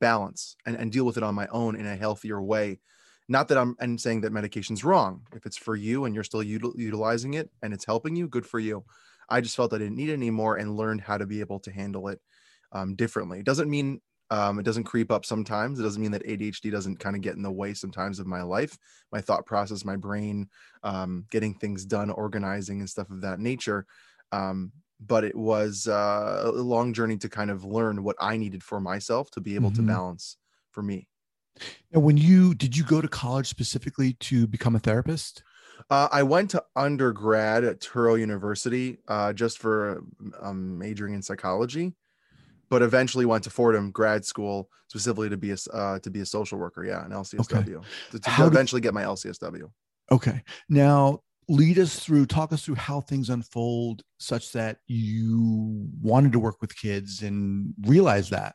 balance 0.00 0.56
and, 0.66 0.76
and 0.76 0.90
deal 0.92 1.04
with 1.04 1.16
it 1.16 1.22
on 1.22 1.34
my 1.34 1.46
own 1.48 1.76
in 1.76 1.86
a 1.86 1.96
healthier 1.96 2.42
way 2.42 2.78
not 3.28 3.48
that 3.48 3.58
I'm, 3.58 3.76
I'm 3.80 3.98
saying 3.98 4.20
that 4.22 4.32
medication's 4.32 4.84
wrong. 4.84 5.22
If 5.34 5.46
it's 5.46 5.56
for 5.56 5.76
you 5.76 6.04
and 6.04 6.14
you're 6.14 6.24
still 6.24 6.42
util- 6.42 6.76
utilizing 6.76 7.34
it 7.34 7.50
and 7.62 7.72
it's 7.72 7.84
helping 7.84 8.16
you, 8.16 8.28
good 8.28 8.46
for 8.46 8.58
you. 8.58 8.84
I 9.28 9.40
just 9.40 9.56
felt 9.56 9.72
I 9.72 9.78
didn't 9.78 9.96
need 9.96 10.10
it 10.10 10.14
anymore 10.14 10.56
and 10.56 10.76
learned 10.76 11.00
how 11.00 11.16
to 11.16 11.26
be 11.26 11.40
able 11.40 11.60
to 11.60 11.72
handle 11.72 12.08
it 12.08 12.20
um, 12.72 12.94
differently. 12.94 13.38
It 13.38 13.46
doesn't 13.46 13.70
mean 13.70 14.00
um, 14.30 14.58
it 14.58 14.64
doesn't 14.64 14.84
creep 14.84 15.10
up 15.12 15.24
sometimes. 15.24 15.78
It 15.78 15.82
doesn't 15.82 16.00
mean 16.00 16.10
that 16.12 16.26
ADHD 16.26 16.70
doesn't 16.70 16.98
kind 16.98 17.14
of 17.14 17.22
get 17.22 17.36
in 17.36 17.42
the 17.42 17.52
way 17.52 17.74
sometimes 17.74 18.18
of 18.18 18.26
my 18.26 18.42
life, 18.42 18.76
my 19.12 19.20
thought 19.20 19.46
process, 19.46 19.84
my 19.84 19.96
brain, 19.96 20.48
um, 20.82 21.26
getting 21.30 21.54
things 21.54 21.84
done, 21.84 22.10
organizing, 22.10 22.80
and 22.80 22.88
stuff 22.88 23.10
of 23.10 23.20
that 23.20 23.38
nature. 23.38 23.86
Um, 24.32 24.72
but 25.00 25.24
it 25.24 25.36
was 25.36 25.86
uh, 25.86 26.42
a 26.44 26.50
long 26.50 26.92
journey 26.94 27.18
to 27.18 27.28
kind 27.28 27.50
of 27.50 27.64
learn 27.64 28.02
what 28.02 28.16
I 28.18 28.36
needed 28.36 28.62
for 28.62 28.80
myself 28.80 29.30
to 29.32 29.40
be 29.40 29.54
able 29.54 29.70
mm-hmm. 29.70 29.86
to 29.86 29.92
balance 29.92 30.36
for 30.70 30.82
me. 30.82 31.06
And 31.92 32.02
when 32.02 32.16
you 32.16 32.54
did 32.54 32.76
you 32.76 32.84
go 32.84 33.00
to 33.00 33.08
college 33.08 33.46
specifically 33.46 34.14
to 34.20 34.46
become 34.46 34.74
a 34.74 34.78
therapist? 34.78 35.42
Uh, 35.90 36.08
I 36.10 36.22
went 36.22 36.50
to 36.50 36.64
undergrad 36.76 37.64
at 37.64 37.80
Touro 37.80 38.18
University 38.18 38.98
uh, 39.08 39.32
just 39.32 39.58
for 39.58 40.02
um, 40.40 40.78
majoring 40.78 41.14
in 41.14 41.22
psychology, 41.22 41.94
but 42.68 42.82
eventually 42.82 43.26
went 43.26 43.44
to 43.44 43.50
Fordham 43.50 43.90
grad 43.90 44.24
school 44.24 44.68
specifically 44.88 45.28
to 45.28 45.36
be 45.36 45.50
a 45.50 45.56
uh, 45.72 45.98
to 46.00 46.10
be 46.10 46.20
a 46.20 46.26
social 46.26 46.58
worker. 46.58 46.84
Yeah, 46.84 47.04
an 47.04 47.10
LCSW 47.10 47.76
okay. 47.76 47.86
to, 48.12 48.18
to 48.18 48.46
eventually 48.46 48.80
get 48.80 48.94
my 48.94 49.02
LCSW. 49.02 49.70
Okay, 50.10 50.42
now 50.68 51.20
lead 51.48 51.78
us 51.78 51.98
through, 51.98 52.26
talk 52.26 52.52
us 52.52 52.64
through 52.64 52.76
how 52.76 53.00
things 53.00 53.30
unfold 53.30 54.02
such 54.18 54.52
that 54.52 54.78
you 54.86 55.88
wanted 56.00 56.32
to 56.32 56.38
work 56.38 56.60
with 56.60 56.76
kids 56.76 57.22
and 57.22 57.74
realize 57.82 58.30
that. 58.30 58.54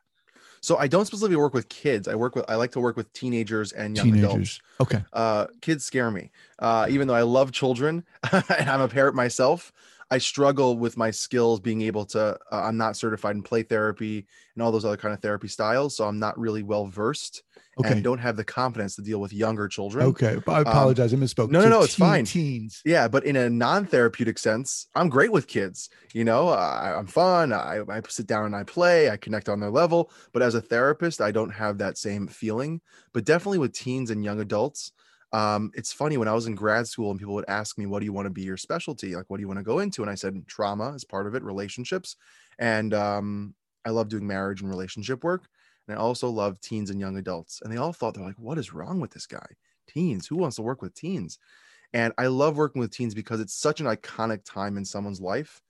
So 0.61 0.77
I 0.77 0.87
don't 0.87 1.05
specifically 1.05 1.37
work 1.37 1.53
with 1.53 1.69
kids. 1.69 2.07
I 2.07 2.15
work 2.15 2.35
with 2.35 2.45
I 2.49 2.55
like 2.55 2.71
to 2.71 2.79
work 2.79 2.95
with 2.95 3.11
teenagers 3.13 3.71
and 3.71 3.95
young 3.95 4.07
teenagers. 4.07 4.25
adults. 4.31 4.61
Okay. 4.81 5.03
Uh, 5.13 5.47
kids 5.61 5.83
scare 5.83 6.11
me. 6.11 6.31
Uh, 6.57 6.87
even 6.89 7.07
though 7.07 7.15
I 7.15 7.21
love 7.21 7.51
children 7.51 8.03
and 8.31 8.69
I'm 8.69 8.81
a 8.81 8.87
parent 8.87 9.15
myself, 9.15 9.71
I 10.11 10.17
struggle 10.17 10.77
with 10.77 10.97
my 10.97 11.11
skills 11.11 11.59
being 11.59 11.81
able 11.81 12.05
to. 12.07 12.37
Uh, 12.51 12.61
I'm 12.63 12.77
not 12.77 12.95
certified 12.95 13.35
in 13.35 13.43
play 13.43 13.63
therapy 13.63 14.27
and 14.55 14.63
all 14.63 14.71
those 14.71 14.85
other 14.85 14.97
kind 14.97 15.13
of 15.13 15.21
therapy 15.21 15.47
styles, 15.47 15.95
so 15.95 16.05
I'm 16.05 16.19
not 16.19 16.37
really 16.39 16.63
well 16.63 16.87
versed 16.87 17.43
okay. 17.79 17.91
and 17.91 18.03
don't 18.03 18.19
have 18.19 18.35
the 18.35 18.43
confidence 18.43 18.95
to 18.95 19.01
deal 19.01 19.19
with 19.19 19.33
younger 19.33 19.67
children. 19.67 20.05
Okay, 20.07 20.37
I 20.47 20.57
um, 20.57 20.67
apologize. 20.67 21.13
Um, 21.13 21.21
I 21.21 21.25
misspoke. 21.25 21.49
No, 21.49 21.61
no, 21.61 21.69
no, 21.69 21.83
it's 21.83 21.95
teen, 21.95 22.05
fine. 22.05 22.25
Teens. 22.25 22.81
Yeah, 22.85 23.07
but 23.07 23.25
in 23.25 23.35
a 23.35 23.49
non-therapeutic 23.49 24.37
sense, 24.37 24.87
I'm 24.95 25.09
great 25.09 25.31
with 25.31 25.47
kids. 25.47 25.89
You 26.13 26.23
know, 26.23 26.49
I, 26.49 26.97
am 26.97 27.07
fun. 27.07 27.53
I, 27.53 27.81
I 27.89 28.01
sit 28.07 28.27
down 28.27 28.45
and 28.45 28.55
I 28.55 28.63
play. 28.63 29.09
I 29.09 29.17
connect 29.17 29.49
on 29.49 29.59
their 29.59 29.71
level. 29.71 30.11
But 30.33 30.41
as 30.41 30.55
a 30.55 30.61
therapist, 30.61 31.21
I 31.21 31.31
don't 31.31 31.51
have 31.51 31.77
that 31.79 31.97
same 31.97 32.27
feeling. 32.27 32.81
But 33.13 33.25
definitely 33.25 33.59
with 33.59 33.73
teens 33.73 34.09
and 34.11 34.23
young 34.23 34.39
adults, 34.39 34.91
um, 35.31 35.71
it's 35.75 35.93
funny 35.93 36.17
when 36.17 36.27
I 36.27 36.33
was 36.33 36.47
in 36.47 36.55
grad 36.55 36.87
school 36.87 37.11
and 37.11 37.19
people 37.19 37.35
would 37.35 37.49
ask 37.49 37.77
me, 37.77 37.85
"What 37.85 37.99
do 37.99 38.05
you 38.05 38.13
want 38.13 38.25
to 38.25 38.31
be 38.31 38.43
your 38.43 38.57
specialty? 38.57 39.15
Like, 39.15 39.25
what 39.29 39.37
do 39.37 39.41
you 39.41 39.47
want 39.47 39.59
to 39.59 39.63
go 39.63 39.79
into?" 39.79 40.01
And 40.01 40.09
I 40.09 40.15
said, 40.15 40.47
"Trauma 40.47 40.93
is 40.93 41.03
part 41.03 41.27
of 41.27 41.35
it, 41.35 41.43
relationships." 41.43 42.15
And 42.57 42.93
um, 42.93 43.55
I 43.85 43.91
love 43.91 44.09
doing 44.09 44.27
marriage 44.27 44.61
and 44.61 44.69
relationship 44.69 45.23
work. 45.23 45.47
And 45.87 45.97
I 45.97 45.99
also 46.01 46.29
love 46.29 46.59
teens 46.61 46.89
and 46.89 46.99
young 46.99 47.17
adults. 47.17 47.61
And 47.61 47.71
they 47.71 47.77
all 47.77 47.93
thought 47.93 48.13
they're 48.13 48.23
like, 48.23 48.37
what 48.37 48.57
is 48.57 48.73
wrong 48.73 48.99
with 48.99 49.11
this 49.11 49.25
guy? 49.25 49.45
Teens, 49.87 50.27
who 50.27 50.35
wants 50.35 50.57
to 50.57 50.61
work 50.61 50.81
with 50.81 50.93
teens? 50.93 51.39
And 51.93 52.13
I 52.17 52.27
love 52.27 52.57
working 52.57 52.79
with 52.79 52.91
teens 52.91 53.15
because 53.15 53.39
it's 53.41 53.53
such 53.53 53.81
an 53.81 53.87
iconic 53.87 54.43
time 54.45 54.77
in 54.77 54.85
someone's 54.85 55.21
life 55.21 55.61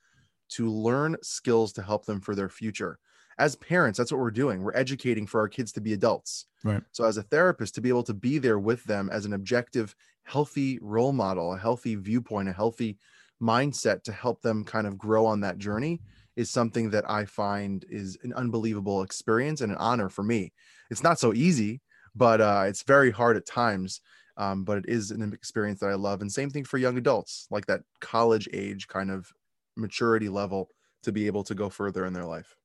to 0.49 0.69
learn 0.69 1.17
skills 1.21 1.73
to 1.73 1.83
help 1.83 2.05
them 2.05 2.21
for 2.21 2.35
their 2.35 2.49
future. 2.49 2.99
As 3.39 3.55
parents, 3.55 3.97
that's 3.97 4.11
what 4.11 4.19
we're 4.19 4.31
doing. 4.31 4.61
We're 4.61 4.75
educating 4.75 5.25
for 5.25 5.39
our 5.39 5.47
kids 5.47 5.71
to 5.73 5.81
be 5.81 5.93
adults. 5.93 6.45
Right. 6.63 6.83
So, 6.91 7.05
as 7.05 7.17
a 7.17 7.23
therapist, 7.23 7.73
to 7.75 7.81
be 7.81 7.89
able 7.89 8.03
to 8.03 8.13
be 8.13 8.37
there 8.37 8.59
with 8.59 8.83
them 8.83 9.09
as 9.11 9.25
an 9.25 9.33
objective, 9.33 9.95
healthy 10.23 10.77
role 10.81 11.13
model, 11.13 11.53
a 11.53 11.57
healthy 11.57 11.95
viewpoint, 11.95 12.49
a 12.49 12.53
healthy 12.53 12.97
mindset 13.41 14.03
to 14.03 14.11
help 14.11 14.41
them 14.41 14.63
kind 14.63 14.85
of 14.85 14.97
grow 14.97 15.25
on 15.25 15.39
that 15.39 15.57
journey 15.57 16.01
is 16.35 16.49
something 16.49 16.89
that 16.91 17.09
I 17.09 17.25
find 17.25 17.85
is 17.89 18.17
an 18.23 18.33
unbelievable 18.33 19.01
experience 19.01 19.61
and 19.61 19.71
an 19.71 19.77
honor 19.77 20.09
for 20.09 20.23
me. 20.23 20.53
It's 20.91 21.03
not 21.03 21.19
so 21.19 21.33
easy, 21.33 21.81
but 22.15 22.41
uh, 22.41 22.63
it's 22.67 22.83
very 22.83 23.11
hard 23.11 23.37
at 23.37 23.45
times. 23.45 24.01
Um, 24.37 24.63
but 24.63 24.77
it 24.77 24.85
is 24.87 25.11
an 25.11 25.33
experience 25.33 25.81
that 25.81 25.89
I 25.89 25.95
love. 25.95 26.21
And 26.21 26.31
same 26.31 26.49
thing 26.49 26.63
for 26.63 26.77
young 26.77 26.97
adults, 26.97 27.45
like 27.51 27.65
that 27.65 27.81
college 27.99 28.47
age 28.53 28.87
kind 28.87 29.11
of 29.11 29.33
maturity 29.75 30.29
level 30.29 30.69
to 31.03 31.11
be 31.11 31.27
able 31.27 31.43
to 31.43 31.55
go 31.55 31.69
further 31.69 32.05
in 32.05 32.13
their 32.13 32.25
life. 32.25 32.55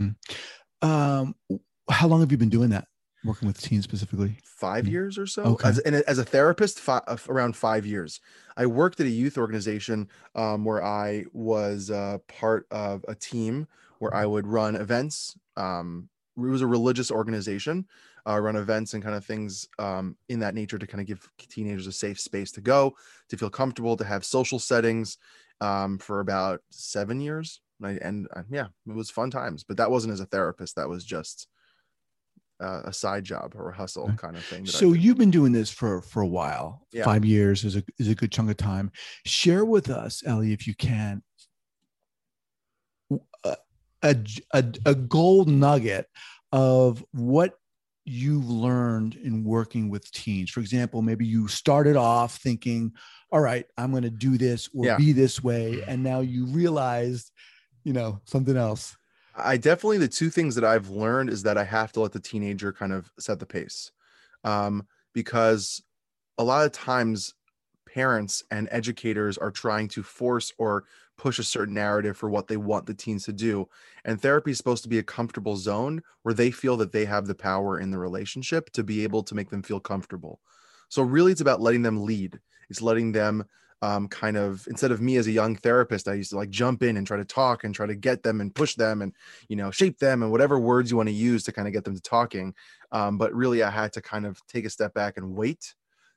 Mm-hmm. 0.00 0.88
Um, 0.88 1.34
how 1.90 2.08
long 2.08 2.20
have 2.20 2.30
you 2.30 2.38
been 2.38 2.48
doing 2.48 2.70
that? 2.70 2.86
Working 3.24 3.48
with 3.48 3.60
teens 3.60 3.84
specifically? 3.84 4.36
Five 4.44 4.84
mm-hmm. 4.84 4.92
years 4.92 5.18
or 5.18 5.26
so. 5.26 5.42
Okay. 5.42 5.68
As, 5.68 5.78
and 5.80 5.96
as 5.96 6.18
a 6.18 6.24
therapist, 6.24 6.78
five, 6.78 7.02
uh, 7.06 7.16
around 7.28 7.56
five 7.56 7.84
years. 7.84 8.20
I 8.56 8.66
worked 8.66 9.00
at 9.00 9.06
a 9.06 9.10
youth 9.10 9.36
organization 9.36 10.08
um, 10.34 10.64
where 10.64 10.84
I 10.84 11.24
was 11.32 11.90
uh, 11.90 12.18
part 12.28 12.66
of 12.70 13.04
a 13.08 13.14
team 13.14 13.66
where 13.98 14.14
I 14.14 14.26
would 14.26 14.46
run 14.46 14.76
events. 14.76 15.36
Um, 15.56 16.08
it 16.36 16.40
was 16.40 16.62
a 16.62 16.66
religious 16.66 17.10
organization, 17.10 17.86
uh, 18.28 18.38
run 18.38 18.56
events 18.56 18.94
and 18.94 19.02
kind 19.02 19.14
of 19.14 19.24
things 19.24 19.68
um, 19.78 20.16
in 20.28 20.40
that 20.40 20.54
nature 20.54 20.78
to 20.78 20.86
kind 20.86 21.00
of 21.00 21.06
give 21.06 21.28
teenagers 21.38 21.86
a 21.86 21.92
safe 21.92 22.20
space 22.20 22.52
to 22.52 22.60
go, 22.60 22.94
to 23.28 23.36
feel 23.36 23.50
comfortable, 23.50 23.96
to 23.96 24.04
have 24.04 24.24
social 24.24 24.58
settings 24.58 25.18
um, 25.60 25.98
for 25.98 26.20
about 26.20 26.60
seven 26.70 27.20
years. 27.20 27.60
And, 27.80 27.88
I, 27.88 28.06
and 28.06 28.28
uh, 28.34 28.42
yeah, 28.50 28.66
it 28.86 28.94
was 28.94 29.10
fun 29.10 29.30
times. 29.30 29.64
But 29.64 29.76
that 29.76 29.90
wasn't 29.90 30.12
as 30.12 30.20
a 30.20 30.26
therapist. 30.26 30.76
That 30.76 30.88
was 30.88 31.04
just 31.04 31.48
uh, 32.60 32.82
a 32.84 32.92
side 32.92 33.24
job 33.24 33.52
or 33.54 33.70
a 33.70 33.76
hustle 33.76 34.12
kind 34.16 34.36
of 34.36 34.44
thing. 34.46 34.64
So 34.66 34.92
you've 34.92 35.18
been 35.18 35.30
doing 35.30 35.52
this 35.52 35.70
for 35.70 36.00
for 36.02 36.22
a 36.22 36.26
while. 36.26 36.86
Yeah. 36.92 37.04
Five 37.04 37.24
years 37.24 37.64
is 37.64 37.76
a 37.76 37.82
is 37.98 38.08
a 38.08 38.14
good 38.14 38.32
chunk 38.32 38.50
of 38.50 38.56
time. 38.56 38.90
Share 39.24 39.64
with 39.64 39.90
us, 39.90 40.22
Eli, 40.26 40.52
if 40.52 40.66
you 40.66 40.74
can, 40.74 41.22
a 43.44 43.56
a, 44.02 44.16
a, 44.52 44.64
a 44.86 44.94
gold 44.94 45.48
nugget 45.48 46.06
of 46.52 47.04
what 47.12 47.58
you've 48.04 48.48
learned 48.48 49.16
in 49.16 49.42
working 49.42 49.88
with 49.88 50.10
teens. 50.12 50.50
For 50.50 50.60
example, 50.60 51.02
maybe 51.02 51.26
you 51.26 51.48
started 51.48 51.96
off 51.96 52.36
thinking, 52.36 52.92
"All 53.32 53.40
right, 53.40 53.66
I'm 53.76 53.90
going 53.90 54.04
to 54.04 54.10
do 54.10 54.38
this 54.38 54.68
or 54.74 54.86
Yeah. 54.86 54.96
be 54.96 55.12
this 55.12 55.42
way," 55.42 55.82
and 55.88 56.02
now 56.02 56.20
you 56.20 56.46
realized, 56.46 57.32
you 57.86 57.92
know, 57.92 58.20
something 58.24 58.56
else. 58.56 58.96
I 59.36 59.56
definitely 59.56 59.98
the 59.98 60.08
two 60.08 60.28
things 60.28 60.56
that 60.56 60.64
I've 60.64 60.88
learned 60.88 61.30
is 61.30 61.44
that 61.44 61.56
I 61.56 61.62
have 61.62 61.92
to 61.92 62.00
let 62.00 62.10
the 62.10 62.18
teenager 62.18 62.72
kind 62.72 62.92
of 62.92 63.12
set 63.16 63.38
the 63.38 63.46
pace, 63.46 63.92
um, 64.42 64.88
because 65.12 65.84
a 66.36 66.42
lot 66.42 66.66
of 66.66 66.72
times 66.72 67.34
parents 67.86 68.42
and 68.50 68.66
educators 68.72 69.38
are 69.38 69.52
trying 69.52 69.86
to 69.88 70.02
force 70.02 70.52
or 70.58 70.84
push 71.16 71.38
a 71.38 71.44
certain 71.44 71.74
narrative 71.74 72.16
for 72.16 72.28
what 72.28 72.48
they 72.48 72.56
want 72.56 72.86
the 72.86 72.92
teens 72.92 73.24
to 73.26 73.32
do, 73.32 73.68
and 74.04 74.20
therapy 74.20 74.50
is 74.50 74.58
supposed 74.58 74.82
to 74.82 74.88
be 74.88 74.98
a 74.98 75.04
comfortable 75.04 75.56
zone 75.56 76.02
where 76.22 76.34
they 76.34 76.50
feel 76.50 76.76
that 76.76 76.90
they 76.90 77.04
have 77.04 77.28
the 77.28 77.36
power 77.36 77.78
in 77.78 77.92
the 77.92 77.98
relationship 77.98 78.68
to 78.70 78.82
be 78.82 79.04
able 79.04 79.22
to 79.22 79.36
make 79.36 79.48
them 79.48 79.62
feel 79.62 79.78
comfortable. 79.78 80.40
So 80.88 81.02
really, 81.02 81.30
it's 81.30 81.40
about 81.40 81.60
letting 81.60 81.82
them 81.82 82.04
lead. 82.04 82.40
It's 82.68 82.82
letting 82.82 83.12
them 83.12 83.44
um, 83.82 84.08
kind 84.08 84.36
of 84.36 84.66
instead 84.68 84.90
of 84.90 85.00
me 85.00 85.16
as 85.16 85.26
a 85.26 85.32
young 85.32 85.56
therapist, 85.56 86.08
I 86.08 86.14
used 86.14 86.30
to 86.30 86.36
like 86.36 86.50
jump 86.50 86.82
in 86.82 86.96
and 86.96 87.06
try 87.06 87.16
to 87.16 87.24
talk 87.24 87.62
and 87.64 87.74
try 87.74 87.86
to 87.86 87.94
get 87.94 88.22
them 88.22 88.40
and 88.40 88.54
push 88.54 88.74
them 88.74 89.02
and 89.02 89.14
you 89.48 89.56
know 89.56 89.70
shape 89.70 89.98
them 89.98 90.22
and 90.22 90.32
whatever 90.32 90.58
words 90.58 90.90
you 90.90 90.96
want 90.96 91.08
to 91.08 91.14
use 91.14 91.44
to 91.44 91.52
kind 91.52 91.68
of 91.68 91.74
get 91.74 91.84
them 91.84 91.94
to 91.94 92.00
talking. 92.00 92.54
Um, 92.92 93.18
but 93.18 93.34
really, 93.34 93.62
I 93.62 93.70
had 93.70 93.92
to 93.94 94.02
kind 94.02 94.26
of 94.26 94.44
take 94.46 94.64
a 94.64 94.70
step 94.70 94.94
back 94.94 95.16
and 95.16 95.34
wait 95.34 95.74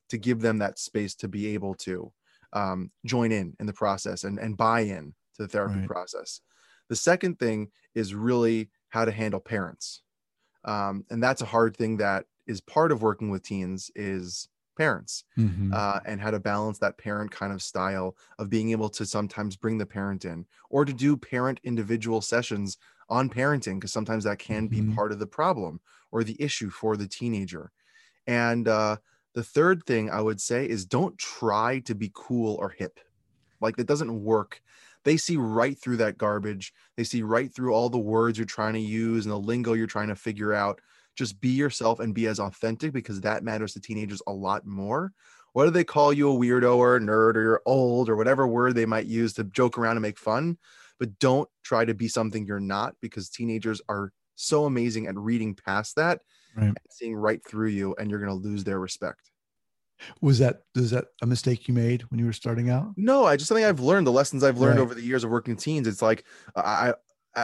to 0.09 0.17
give 0.17 0.41
them 0.41 0.57
that 0.59 0.79
space 0.79 1.15
to 1.15 1.27
be 1.27 1.47
able 1.47 1.75
to 1.75 2.11
um, 2.53 2.91
join 3.05 3.31
in 3.31 3.55
in 3.59 3.65
the 3.67 3.73
process 3.73 4.23
and 4.23 4.39
and 4.39 4.57
buy 4.57 4.81
in 4.81 5.13
to 5.35 5.43
the 5.43 5.47
therapy 5.47 5.81
Right. 5.81 5.87
process. 5.87 6.41
The 6.87 6.95
second 6.95 7.39
thing 7.39 7.71
is 7.93 8.15
really 8.15 8.71
how 8.89 9.05
to 9.05 9.11
handle 9.11 9.39
parents, 9.39 10.01
um, 10.63 11.05
and 11.09 11.21
that's 11.23 11.41
a 11.41 11.45
hard 11.45 11.75
thing 11.77 11.97
that 11.97 12.25
is 12.47 12.61
part 12.61 12.91
of 12.91 13.01
working 13.01 13.29
with 13.29 13.43
teens 13.43 13.91
is 13.95 14.49
parents 14.79 15.25
Mhm. 15.37 15.79
uh, 15.79 15.99
and 16.05 16.19
how 16.21 16.31
to 16.31 16.39
balance 16.39 16.79
that 16.79 16.97
parent 16.97 17.31
kind 17.31 17.53
of 17.53 17.61
style 17.61 18.17
of 18.39 18.49
being 18.49 18.71
able 18.71 18.89
to 18.89 19.05
sometimes 19.05 19.55
bring 19.55 19.77
the 19.77 19.85
parent 19.85 20.25
in 20.25 20.45
or 20.69 20.85
to 20.85 20.93
do 20.93 21.15
parent 21.15 21.59
individual 21.63 22.21
sessions 22.21 22.77
on 23.09 23.29
parenting 23.29 23.75
because 23.75 23.93
sometimes 23.93 24.23
that 24.23 24.39
can 24.39 24.67
be 24.67 24.81
Mhm. 24.81 24.97
part 24.97 25.11
of 25.11 25.19
the 25.19 25.27
problem 25.27 25.79
or 26.11 26.23
the 26.23 26.41
issue 26.41 26.69
for 26.71 26.97
the 26.97 27.07
teenager. 27.07 27.71
And 28.27 28.67
uh, 28.67 28.97
the 29.35 29.43
third 29.43 29.85
thing 29.85 30.09
i 30.11 30.21
would 30.21 30.41
say 30.41 30.67
is 30.69 30.85
don't 30.85 31.17
try 31.17 31.79
to 31.81 31.95
be 31.95 32.11
cool 32.15 32.55
or 32.57 32.69
hip. 32.69 32.99
Like 33.61 33.75
that 33.77 33.87
doesn't 33.87 34.23
work. 34.23 34.61
They 35.03 35.17
see 35.17 35.37
right 35.37 35.77
through 35.77 35.97
that 35.97 36.17
garbage. 36.17 36.73
They 36.95 37.03
see 37.03 37.21
right 37.23 37.53
through 37.53 37.73
all 37.73 37.89
the 37.89 37.97
words 37.99 38.37
you're 38.37 38.45
trying 38.45 38.73
to 38.73 38.79
use 38.79 39.25
and 39.25 39.31
the 39.31 39.39
lingo 39.39 39.73
you're 39.73 39.87
trying 39.87 40.09
to 40.09 40.15
figure 40.15 40.53
out 40.53 40.81
just 41.19 41.39
be 41.41 41.49
yourself 41.49 41.99
and 41.99 42.15
be 42.15 42.27
as 42.27 42.39
authentic 42.39 42.93
because 42.93 43.21
that 43.21 43.43
matters 43.43 43.73
to 43.73 43.79
teenagers 43.81 44.21
a 44.27 44.33
lot 44.33 44.65
more 44.65 45.13
whether 45.53 45.71
they 45.71 45.83
call 45.83 46.13
you 46.13 46.31
a 46.31 46.35
weirdo 46.35 46.77
or 46.77 46.95
a 46.95 46.99
nerd 46.99 47.35
or 47.35 47.41
you're 47.41 47.61
old 47.65 48.09
or 48.09 48.15
whatever 48.15 48.47
word 48.47 48.75
they 48.75 48.85
might 48.85 49.05
use 49.07 49.33
to 49.33 49.43
joke 49.45 49.77
around 49.77 49.97
and 49.97 50.01
make 50.01 50.17
fun 50.19 50.57
but 50.99 51.17
don't 51.19 51.49
try 51.63 51.85
to 51.85 51.93
be 51.93 52.07
something 52.07 52.45
you're 52.45 52.59
not 52.59 52.95
because 53.01 53.29
teenagers 53.29 53.81
are 53.89 54.13
so 54.35 54.65
amazing 54.65 55.07
at 55.07 55.15
reading 55.17 55.55
past 55.55 55.95
that 55.95 56.21
Right. 56.53 56.75
and 56.75 56.77
seeing 56.91 57.15
right 57.15 57.45
through 57.45 57.69
you 57.69 57.95
and 57.99 58.09
you're 58.09 58.19
going 58.19 58.29
to 58.31 58.47
lose 58.47 58.63
their 58.63 58.79
respect 58.79 59.31
Was 60.21 60.39
that 60.39 60.63
was 60.75 60.91
that 60.91 61.07
a 61.21 61.25
mistake 61.25 61.67
you 61.67 61.73
made 61.73 62.03
when 62.03 62.19
you 62.19 62.25
were 62.25 62.33
starting 62.33 62.69
out? 62.69 62.95
No, 62.95 63.25
I 63.25 63.37
just 63.37 63.47
something 63.47 63.63
I've 63.63 63.79
learned. 63.79 64.07
The 64.07 64.11
lessons 64.11 64.43
I've 64.43 64.57
learned 64.57 64.77
Right. 64.77 64.79
over 64.79 64.93
the 64.93 65.01
years 65.01 65.23
of 65.23 65.29
working 65.29 65.55
teens. 65.55 65.87
It's 65.87 66.01
like 66.01 66.25
I, 66.55 66.89
I 66.89 66.93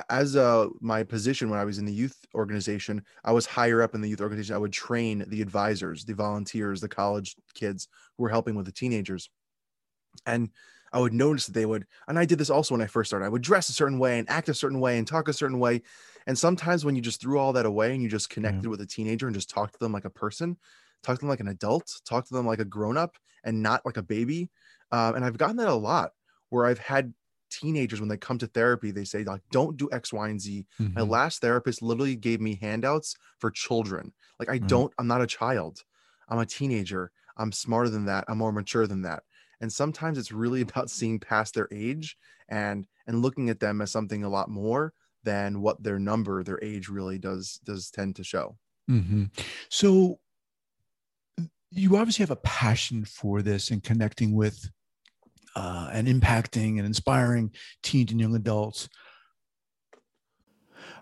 as 0.10 0.36
uh 0.36 0.68
my 0.82 1.04
position 1.04 1.50
when 1.50 1.60
I 1.60 1.65
was 1.65 1.77
in 1.77 1.86
the 1.86 1.94
youth 1.94 2.25
organization, 2.34 3.04
I 3.24 3.32
was 3.32 3.46
higher 3.46 3.82
up 3.82 3.96
in 3.96 4.01
the 4.01 4.10
youth 4.10 4.22
organization. 4.22 4.56
I 4.56 4.60
would 4.60 4.74
train 4.74 5.25
the 5.27 5.42
advisors, 5.42 6.06
the 6.06 6.13
volunteers, 6.13 6.82
the 6.82 6.89
college 6.89 7.36
kids 7.54 7.88
who 8.18 8.24
were 8.24 8.30
helping 8.30 8.56
with 8.56 8.65
the 8.65 8.72
teenagers, 8.72 9.30
and 10.25 10.50
I 10.94 11.00
would 11.00 11.13
notice 11.13 11.46
that 11.48 11.54
they 11.54 11.65
would. 11.65 11.86
And 12.08 12.18
I 12.18 12.25
did 12.25 12.38
this 12.39 12.50
also 12.50 12.74
when 12.74 12.82
I 12.82 12.88
first 12.88 13.10
started. 13.10 13.25
I 13.25 13.30
would 13.30 13.42
dress 13.42 13.70
a 13.70 13.74
certain 13.74 14.00
way 14.00 14.18
and 14.18 14.30
act 14.30 14.50
a 14.50 14.54
certain 14.54 14.80
way 14.80 14.98
and 14.98 15.08
talk 15.08 15.27
a 15.27 15.34
certain 15.34 15.60
way. 15.60 15.82
And 16.27 16.38
sometimes 16.38 16.86
when 16.86 16.96
you 16.96 17.01
just 17.01 17.20
threw 17.22 17.38
all 17.38 17.54
that 17.54 17.65
away 17.65 17.94
and 17.94 18.01
you 18.01 18.10
just 18.10 18.30
connected 18.30 18.70
with 18.70 18.82
a 18.82 18.88
teenager 18.88 19.27
and 19.27 19.36
just 19.36 19.50
talked 19.50 19.74
to 19.74 19.80
them 19.80 19.92
like 19.92 20.06
a 20.06 20.10
person, 20.10 20.58
talk 21.04 21.18
to 21.18 21.22
them 21.22 21.30
like 21.30 21.42
an 21.42 21.50
adult, 21.50 22.01
talk 22.06 22.25
to 22.27 22.34
them 22.34 22.46
like 22.46 22.60
a 22.60 22.65
grown 22.65 22.98
up, 22.98 23.18
and 23.44 23.62
not 23.62 23.86
like 23.86 23.98
a 23.98 24.04
baby. 24.04 24.51
Um, 24.92 25.15
and 25.15 25.25
I've 25.25 25.38
gotten 25.38 25.58
that 25.58 25.68
a 25.68 25.74
lot 25.74 26.12
where 26.50 26.65
I've 26.65 26.80
had 26.80 27.13
teenagers 27.60 28.00
when 28.00 28.10
they 28.10 28.18
come 28.18 28.38
to 28.40 28.48
therapy, 28.48 28.92
they 28.92 29.06
say 29.06 29.24
like, 29.24 29.42
"Don't 29.52 29.78
do 29.78 29.90
X, 29.92 30.12
Y, 30.14 30.30
and 30.30 30.42
Z." 30.42 30.68
My 30.96 31.02
Mhm. 31.02 31.04
last 31.04 31.42
therapist 31.42 31.82
literally 31.82 32.16
gave 32.16 32.42
me 32.42 32.56
handouts 32.56 33.16
for 33.40 33.52
children. 33.52 34.14
Like 34.40 34.50
I 34.50 34.60
Right. 34.60 34.60
don't, 34.60 34.94
I'm 34.98 35.08
not 35.08 35.22
a 35.22 35.28
child. 35.28 35.84
I'm 36.30 36.40
a 36.40 36.46
teenager. 36.46 37.12
I'm 37.38 37.52
smarter 37.52 37.90
than 37.90 38.06
that. 38.06 38.26
I'm 38.28 38.38
more 38.38 38.52
mature 38.52 38.88
than 38.88 39.02
that. 39.04 39.24
And 39.62 39.72
sometimes 39.72 40.18
it's 40.18 40.32
really 40.32 40.62
about 40.68 40.90
seeing 40.90 41.20
past 41.20 41.54
their 41.56 41.68
age 41.72 42.18
and 42.48 42.88
and 43.08 43.22
looking 43.22 43.50
at 43.50 43.60
them 43.60 43.82
as 43.82 43.92
something 43.92 44.24
a 44.24 44.30
lot 44.30 44.50
more 44.50 44.94
than 45.24 45.62
what 45.62 45.82
their 45.84 46.00
number, 46.00 46.44
their 46.44 46.64
age 46.64 46.88
really 46.90 47.18
does 47.20 47.60
does 47.64 47.90
tend 47.92 48.16
to 48.18 48.24
show. 48.24 48.58
mm-hmm. 48.90 49.26
So 49.70 50.20
you 51.72 51.98
obviously 51.98 52.24
have 52.24 52.32
a 52.32 52.36
passion 52.38 53.06
for 53.06 53.42
this 53.42 53.70
and 53.72 53.84
connecting 53.84 54.34
with 54.34 54.70
uh, 55.56 55.90
and 55.92 56.08
impacting 56.08 56.78
and 56.78 56.86
inspiring 56.86 57.52
teens 57.84 58.12
and 58.12 58.20
young 58.20 58.36
adults. 58.36 58.90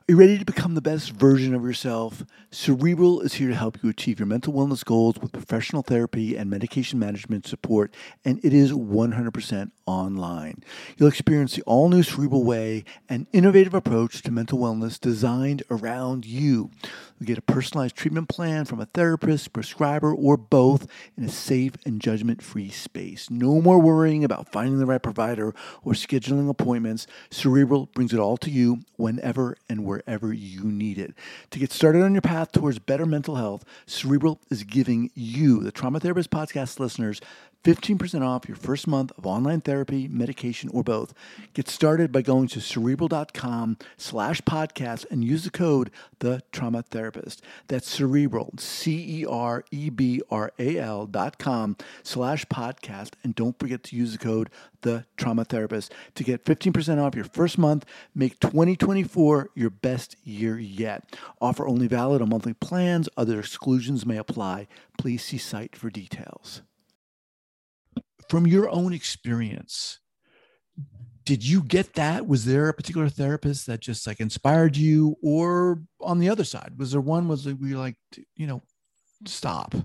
Are 0.04 0.12
you 0.12 0.18
ready 0.18 0.38
to 0.38 0.44
become 0.44 0.76
the 0.76 0.82
best 0.82 1.12
version 1.12 1.56
of 1.56 1.64
yourself? 1.64 2.26
Cerebral 2.52 3.22
is 3.22 3.36
here 3.36 3.48
to 3.48 3.56
help 3.56 3.82
you 3.82 3.90
achieve 3.90 4.20
your 4.20 4.26
mental 4.26 4.52
wellness 4.52 4.84
goals 4.84 5.18
with 5.18 5.32
professional 5.32 5.82
therapy 5.82 6.36
and 6.36 6.50
medication 6.50 7.00
management 7.00 7.48
support, 7.48 7.96
and 8.26 8.44
it 8.44 8.54
is 8.54 8.74
100% 8.74 9.72
online. 9.86 10.62
You'll 10.98 11.08
experience 11.08 11.56
the 11.56 11.62
all 11.62 11.88
new 11.88 12.04
Cerebral 12.04 12.44
Way, 12.44 12.84
an 13.08 13.28
innovative 13.32 13.74
approach 13.74 14.22
to 14.24 14.32
mental 14.32 14.60
wellness 14.60 15.00
designed 15.00 15.64
around 15.72 16.26
you. 16.26 16.70
You'll 17.18 17.28
get 17.28 17.38
a 17.38 17.42
personalized 17.42 17.96
treatment 17.96 18.28
plan 18.28 18.66
from 18.66 18.82
a 18.82 18.88
therapist, 18.88 19.54
prescriber, 19.54 20.14
or 20.14 20.36
both 20.36 20.86
in 21.18 21.24
a 21.24 21.30
safe 21.30 21.74
and 21.86 22.02
judgment 22.02 22.42
free 22.42 22.70
space. 22.70 23.30
No 23.30 23.62
more 23.62 23.80
worrying 23.80 24.26
about 24.26 24.52
finding 24.52 24.80
the 24.80 24.86
right 24.86 25.02
provider 25.02 25.56
or 25.84 25.94
scheduling 25.94 26.50
appointments. 26.50 27.08
Cerebral 27.30 27.86
brings 27.94 28.14
it 28.14 28.20
all 28.20 28.36
to 28.38 28.50
you 28.50 28.80
whenever 28.98 29.56
and 29.70 29.86
wherever 29.86 29.93
you 30.08 30.64
need 30.64 30.98
it. 30.98 31.14
To 31.52 31.60
get 31.60 31.72
started 31.72 32.02
on 32.02 32.14
your 32.14 32.22
path 32.22 32.52
towards 32.52 32.80
better 32.80 33.06
mental 33.06 33.36
health, 33.36 33.66
Cerebral 33.86 34.40
is 34.50 34.64
giving 34.64 35.12
you, 35.14 35.60
the 35.62 35.72
Trauma 35.72 36.00
Therapist 36.00 36.32
Podcast 36.32 36.80
listeners, 36.80 37.22
15% 37.64 38.28
off 38.28 38.48
your 38.48 38.58
first 38.58 38.88
month 38.88 39.12
of 39.18 39.26
online 39.26 39.62
therapy, 39.62 40.08
medication, 40.10 40.70
or 40.74 40.84
both. 40.84 41.14
Get 41.54 41.70
started 41.70 42.12
by 42.12 42.22
going 42.22 42.50
to 42.50 42.60
cerebral.com 42.60 43.78
slash 43.96 44.42
podcast 44.42 45.06
and 45.10 45.24
use 45.24 45.46
the 45.46 45.50
code 45.50 45.90
the 46.20 46.42
trauma 46.52 46.84
therapist. 46.84 47.42
That's 47.68 47.90
cerebral, 47.90 48.54
C 48.58 49.22
E 49.22 49.26
R 49.26 49.64
E 49.72 49.90
B 49.90 50.22
R 50.30 50.52
A 50.60 50.78
L 50.78 51.06
dot 51.06 51.38
com 51.38 51.78
slash 52.04 52.46
podcast. 52.46 53.14
And 53.24 53.34
don't 53.36 53.58
forget 53.60 53.84
to 53.84 53.96
use 53.96 54.14
the 54.14 54.18
code 54.18 54.50
the 54.82 55.06
trauma 55.18 55.44
therapist. 55.46 55.94
To 56.16 56.24
get 56.24 56.46
15% 56.46 57.02
off 57.02 57.16
your 57.16 57.26
first 57.26 57.58
month, 57.58 57.86
make 58.14 58.40
2024 58.40 59.50
your 59.56 59.70
best 59.84 60.16
year 60.24 60.58
yet. 60.58 61.16
Offer 61.40 61.68
only 61.68 61.86
valid 61.88 62.24
on 62.24 62.30
monthly 62.30 62.56
plans. 62.56 63.08
Other 63.16 63.40
exclusions 63.40 64.08
may 64.08 64.18
apply. 64.18 64.68
Please 64.98 65.24
see 65.24 65.38
site 65.38 65.76
for 65.76 65.92
details. 65.92 66.64
From 68.30 68.48
your 68.48 68.68
own 68.70 68.94
experience, 68.94 70.00
did 71.26 71.46
you 71.46 71.62
get 71.62 71.94
that? 71.94 72.28
Was 72.28 72.46
there 72.46 72.68
a 72.68 72.74
particular 72.74 73.10
therapist 73.10 73.68
that 73.68 73.80
just 73.80 74.08
like 74.08 74.20
inspired 74.20 74.76
you, 74.76 75.16
or 75.22 75.84
on 76.02 76.18
the 76.18 76.30
other 76.30 76.44
side, 76.44 76.74
was 76.78 76.92
there 76.92 77.02
one 77.02 77.28
was 77.28 77.46
like, 77.46 77.58
we 77.62 77.76
like, 77.76 77.96
you 78.36 78.48
know, 78.48 78.64
stop? 79.26 79.76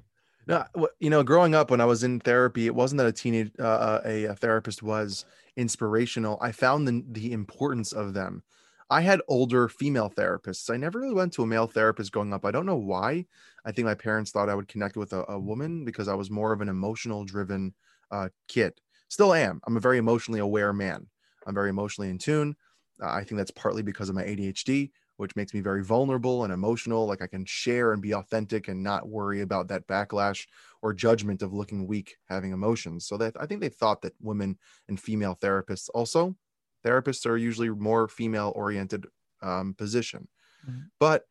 No, 0.46 0.64
you 0.98 1.10
know, 1.10 1.22
growing 1.22 1.54
up 1.54 1.70
when 1.70 1.80
I 1.80 1.84
was 1.84 2.02
in 2.02 2.20
therapy, 2.20 2.66
it 2.66 2.74
wasn't 2.74 2.98
that 2.98 3.06
a 3.06 3.12
teenage 3.12 3.52
uh, 3.58 3.62
uh, 3.64 4.00
a, 4.04 4.24
a 4.24 4.34
therapist 4.34 4.82
was 4.82 5.26
inspirational. 5.56 6.38
I 6.40 6.52
found 6.52 6.88
the 6.88 7.04
the 7.10 7.32
importance 7.32 7.92
of 7.92 8.14
them. 8.14 8.42
I 8.90 9.02
had 9.02 9.20
older 9.28 9.68
female 9.68 10.10
therapists. 10.10 10.72
I 10.72 10.76
never 10.76 11.00
really 11.00 11.14
went 11.14 11.32
to 11.34 11.42
a 11.42 11.46
male 11.46 11.66
therapist 11.66 12.12
growing 12.12 12.32
up. 12.32 12.44
I 12.44 12.50
don't 12.50 12.66
know 12.66 12.76
why. 12.76 13.26
I 13.64 13.72
think 13.72 13.84
my 13.84 13.94
parents 13.94 14.30
thought 14.30 14.48
I 14.48 14.54
would 14.54 14.68
connect 14.68 14.96
with 14.96 15.12
a, 15.12 15.24
a 15.28 15.38
woman 15.38 15.84
because 15.84 16.08
I 16.08 16.14
was 16.14 16.30
more 16.30 16.52
of 16.52 16.60
an 16.60 16.68
emotional 16.68 17.24
driven 17.24 17.74
uh, 18.10 18.28
kid. 18.48 18.80
Still 19.08 19.34
am. 19.34 19.60
I'm 19.66 19.76
a 19.76 19.80
very 19.80 19.98
emotionally 19.98 20.40
aware 20.40 20.72
man. 20.72 21.06
I'm 21.46 21.54
very 21.54 21.70
emotionally 21.70 22.10
in 22.10 22.18
tune. 22.18 22.56
Uh, 23.00 23.10
I 23.10 23.24
think 23.24 23.38
that's 23.38 23.50
partly 23.50 23.82
because 23.82 24.08
of 24.08 24.14
my 24.14 24.24
ADHD 24.24 24.90
which 25.18 25.34
makes 25.34 25.52
me 25.52 25.60
very 25.60 25.82
vulnerable 25.84 26.44
and 26.44 26.52
emotional. 26.52 27.06
Like 27.06 27.20
I 27.20 27.26
can 27.26 27.44
share 27.44 27.92
and 27.92 28.00
be 28.00 28.14
authentic 28.14 28.68
and 28.68 28.82
not 28.82 29.08
worry 29.08 29.40
about 29.40 29.68
that 29.68 29.86
backlash 29.86 30.46
or 30.80 30.94
judgment 30.94 31.42
of 31.42 31.52
looking 31.52 31.86
weak, 31.88 32.16
having 32.28 32.52
emotions. 32.52 33.06
So 33.06 33.16
that 33.18 33.34
I 33.38 33.44
think 33.44 33.60
they 33.60 33.68
thought 33.68 34.00
that 34.02 34.14
women 34.20 34.58
and 34.88 34.98
female 34.98 35.36
therapists 35.40 35.90
also, 35.92 36.36
therapists 36.84 37.26
are 37.26 37.36
usually 37.36 37.68
more 37.70 38.08
female 38.08 38.52
oriented 38.54 39.06
um, 39.42 39.74
position. 39.74 40.28
Mm-hmm. 40.68 40.80
But 40.98 41.24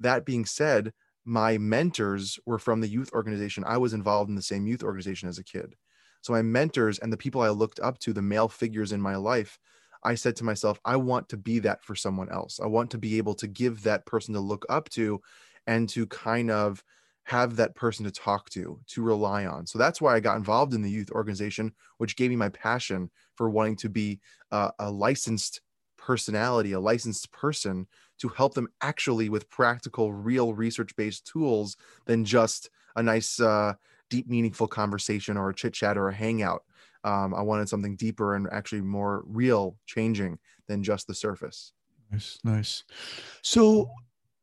that 0.00 0.24
being 0.24 0.46
said, 0.46 0.92
my 1.24 1.58
mentors 1.58 2.38
were 2.46 2.58
from 2.58 2.80
the 2.80 2.88
youth 2.88 3.10
organization. 3.12 3.64
I 3.66 3.76
was 3.76 3.92
involved 3.92 4.30
in 4.30 4.36
the 4.36 4.42
same 4.42 4.66
youth 4.66 4.82
organization 4.82 5.28
as 5.28 5.38
a 5.38 5.44
kid. 5.44 5.76
So 6.22 6.32
my 6.32 6.42
mentors 6.42 6.98
and 6.98 7.12
the 7.12 7.16
people 7.16 7.40
I 7.40 7.50
looked 7.50 7.80
up 7.80 7.98
to, 8.00 8.12
the 8.12 8.22
male 8.22 8.48
figures 8.48 8.92
in 8.92 9.00
my 9.00 9.16
life, 9.16 9.58
I 10.02 10.14
said 10.14 10.36
to 10.36 10.44
myself, 10.44 10.80
I 10.84 10.96
want 10.96 11.28
to 11.30 11.36
be 11.36 11.58
that 11.60 11.84
for 11.84 11.94
someone 11.94 12.30
else. 12.30 12.58
I 12.62 12.66
want 12.66 12.90
to 12.92 12.98
be 12.98 13.18
able 13.18 13.34
to 13.34 13.46
give 13.46 13.82
that 13.82 14.06
person 14.06 14.34
to 14.34 14.40
look 14.40 14.64
up 14.68 14.88
to 14.90 15.20
and 15.66 15.88
to 15.90 16.06
kind 16.06 16.50
of 16.50 16.82
have 17.24 17.56
that 17.56 17.74
person 17.74 18.04
to 18.04 18.10
talk 18.10 18.50
to, 18.50 18.80
to 18.88 19.02
rely 19.02 19.46
on. 19.46 19.66
So 19.66 19.78
that's 19.78 20.00
why 20.00 20.14
I 20.14 20.20
got 20.20 20.36
involved 20.36 20.74
in 20.74 20.82
the 20.82 20.90
youth 20.90 21.10
organization, 21.10 21.72
which 21.98 22.16
gave 22.16 22.30
me 22.30 22.36
my 22.36 22.48
passion 22.48 23.10
for 23.36 23.50
wanting 23.50 23.76
to 23.76 23.88
be 23.88 24.20
uh, 24.50 24.70
a 24.78 24.90
licensed 24.90 25.60
personality, 25.96 26.72
a 26.72 26.80
licensed 26.80 27.30
person 27.30 27.86
to 28.18 28.28
help 28.28 28.54
them 28.54 28.68
actually 28.80 29.28
with 29.28 29.48
practical, 29.50 30.12
real 30.12 30.54
research 30.54 30.94
based 30.96 31.26
tools 31.26 31.76
than 32.06 32.24
just 32.24 32.70
a 32.96 33.02
nice, 33.02 33.38
uh, 33.38 33.74
deep, 34.08 34.28
meaningful 34.28 34.66
conversation 34.66 35.36
or 35.36 35.50
a 35.50 35.54
chit 35.54 35.72
chat 35.72 35.96
or 35.96 36.08
a 36.08 36.14
hangout 36.14 36.64
um, 37.04 37.34
I 37.34 37.42
wanted 37.42 37.68
something 37.68 37.96
deeper 37.96 38.34
and 38.34 38.46
actually 38.50 38.82
more 38.82 39.24
real 39.26 39.76
changing 39.86 40.38
than 40.66 40.82
just 40.82 41.06
the 41.06 41.14
surface. 41.14 41.72
Nice, 42.10 42.38
nice. 42.44 42.84
So, 43.42 43.90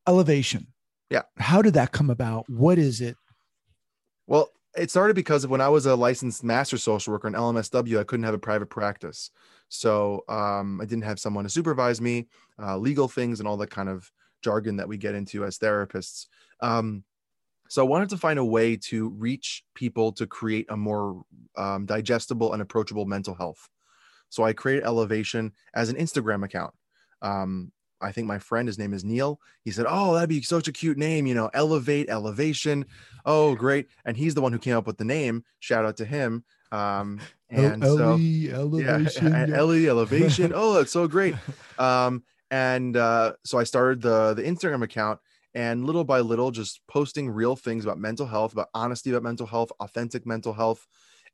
ELIvation. 0.08 0.68
Yeah. 1.10 1.24
How 1.38 1.62
did 1.62 1.74
that 1.76 1.92
come 1.92 2.10
about? 2.10 2.50
What 2.50 2.78
is 2.78 3.02
it? 3.02 3.16
Well, 4.26 4.50
it 4.76 4.92
started 4.92 5.16
because 5.16 5.44
of 5.44 5.50
when 5.50 5.62
I 5.62 5.70
was 5.70 5.86
a 5.86 5.96
licensed 5.96 6.44
master 6.44 6.78
social 6.78 7.14
worker 7.14 7.28
in 7.28 7.34
LMSW, 7.34 8.00
I 8.00 8.04
couldn't 8.04 8.26
have 8.26 8.34
a 8.34 8.40
private 8.40 8.70
practice. 8.70 9.32
So 9.70 10.24
um, 10.30 10.80
I 10.82 10.86
didn't 10.86 11.04
have 11.04 11.20
someone 11.20 11.46
to 11.46 11.50
supervise 11.50 12.00
me, 12.00 12.28
uh, 12.62 12.78
legal 12.78 13.08
things, 13.08 13.40
and 13.40 13.48
all 13.48 13.58
that 13.58 13.70
kind 13.70 13.90
of 13.90 14.12
jargon 14.42 14.78
that 14.78 14.88
we 14.88 14.98
get 14.98 15.16
into 15.16 15.46
as 15.46 15.58
therapists. 15.58 16.28
Um, 16.62 17.04
so 17.70 17.82
I 17.84 17.88
wanted 17.88 18.10
to 18.10 18.18
find 18.18 18.40
a 18.40 18.46
way 18.46 18.78
to 18.78 19.10
reach 19.10 19.64
people 19.74 20.12
to 20.14 20.28
create 20.28 20.68
a 20.70 20.78
more 20.78 21.24
um, 21.58 21.86
digestible 21.86 22.54
and 22.54 22.62
approachable 22.62 23.06
mental 23.06 23.36
health. 23.36 23.68
So 24.30 24.44
I 24.44 24.54
created 24.54 24.86
ELIvation 24.86 25.52
as 25.74 25.90
an 25.90 25.98
Instagram 25.98 26.46
account. 26.46 26.74
Um, 27.22 27.72
I 28.02 28.12
think 28.12 28.28
my 28.28 28.40
friend, 28.40 28.68
his 28.68 28.78
name 28.78 28.94
is 28.94 29.04
Neil. 29.04 29.40
He 29.64 29.72
said, 29.72 29.86
"Oh, 29.88 30.14
that'd 30.14 30.30
be 30.30 30.42
such 30.42 30.68
a 30.68 30.72
cute 30.72 30.98
name, 30.98 31.26
you 31.26 31.34
know, 31.34 31.50
Elevate, 31.54 32.10
Elevation. 32.10 32.86
Oh, 33.26 33.56
great!" 33.56 33.88
And 34.06 34.16
he's 34.16 34.36
the 34.36 34.42
one 34.42 34.52
who 34.52 34.60
came 34.60 34.76
up 34.76 34.88
with 34.88 34.98
the 34.98 35.06
name. 35.06 35.44
Shout 35.60 35.86
out 35.86 35.98
to 35.98 36.06
him. 36.06 36.44
Um, 36.72 37.20
and 37.50 37.84
oh, 37.84 37.98
so, 37.98 38.04
elevation, 38.54 39.28
yeah, 39.32 39.48
Eli 39.48 39.86
ELIvation. 39.86 40.52
oh, 40.54 40.74
that's 40.74 40.92
so 40.92 41.08
great. 41.08 41.36
Um, 41.80 42.24
and 42.52 42.96
uh, 42.96 43.34
so 43.44 43.58
I 43.58 43.64
started 43.64 44.02
the 44.02 44.34
the 44.34 44.44
Instagram 44.44 44.84
account, 44.84 45.20
and 45.54 45.86
little 45.86 46.04
by 46.04 46.20
little 46.20 46.52
just 46.52 46.82
posting 46.88 47.30
real 47.30 47.56
things 47.56 47.84
about 47.84 47.98
mental 47.98 48.28
health 48.28 48.54
about 48.54 48.70
honesty 48.74 49.10
about 49.12 49.24
mental 49.24 49.48
health 49.48 49.72
authentic 49.80 50.26
mental 50.26 50.54
health 50.54 50.86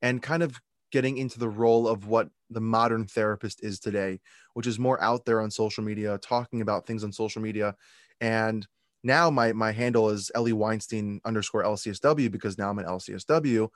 and 0.02 0.22
kind 0.22 0.44
of 0.44 0.60
getting 0.94 1.18
into 1.18 1.38
the 1.38 1.50
role 1.50 1.90
of 1.90 2.08
what 2.08 2.30
the 2.50 2.62
modern 2.62 3.06
therapist 3.06 3.62
is 3.64 3.80
today 3.80 4.20
which 4.54 4.68
is 4.68 4.80
more 4.80 5.02
out 5.04 5.26
there 5.26 5.42
on 5.42 5.52
social 5.52 5.84
media 5.84 6.18
talking 6.20 6.62
about 6.62 6.86
things 6.86 7.04
on 7.04 7.12
social 7.12 7.42
media. 7.42 7.76
And 8.22 8.66
now 9.04 9.30
my 9.30 9.52
my 9.52 9.72
handle 9.72 10.10
is 10.10 10.32
eli 10.38 10.54
weinstein 10.54 11.20
underscore 11.26 11.64
lcsw 11.64 12.32
because 12.32 12.58
now 12.58 12.70
i'm 12.70 12.80
an 12.80 12.86
lcsw 12.86 13.68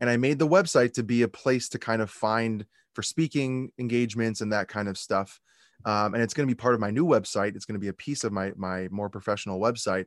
and 0.00 0.10
i 0.10 0.16
made 0.16 0.40
the 0.40 0.48
website 0.48 0.92
to 0.94 1.04
be 1.04 1.22
a 1.22 1.28
place 1.28 1.68
to 1.68 1.78
kind 1.78 2.02
of 2.02 2.10
find 2.10 2.66
for 2.94 3.02
speaking 3.02 3.70
engagements 3.78 4.40
and 4.40 4.52
that 4.52 4.68
kind 4.68 4.88
of 4.88 4.98
stuff. 4.98 5.40
Um, 5.84 6.14
and 6.14 6.22
it's 6.22 6.34
going 6.34 6.46
to 6.46 6.54
be 6.54 6.58
part 6.58 6.74
of 6.74 6.80
my 6.80 6.90
new 6.90 7.04
website. 7.04 7.56
It's 7.56 7.64
going 7.64 7.74
to 7.74 7.80
be 7.80 7.88
a 7.88 7.92
piece 7.92 8.24
of 8.24 8.32
my 8.32 8.52
my 8.56 8.88
more 8.90 9.08
professional 9.08 9.58
website, 9.58 10.06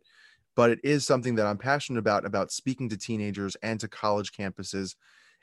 but 0.55 0.69
it 0.69 0.79
is 0.83 1.05
something 1.05 1.35
that 1.35 1.47
I'm 1.47 1.57
passionate 1.57 1.99
about 1.99 2.25
about 2.25 2.51
speaking 2.51 2.89
to 2.89 2.97
teenagers 2.97 3.55
and 3.61 3.79
to 3.81 3.87
college 3.87 4.31
campuses, 4.31 4.95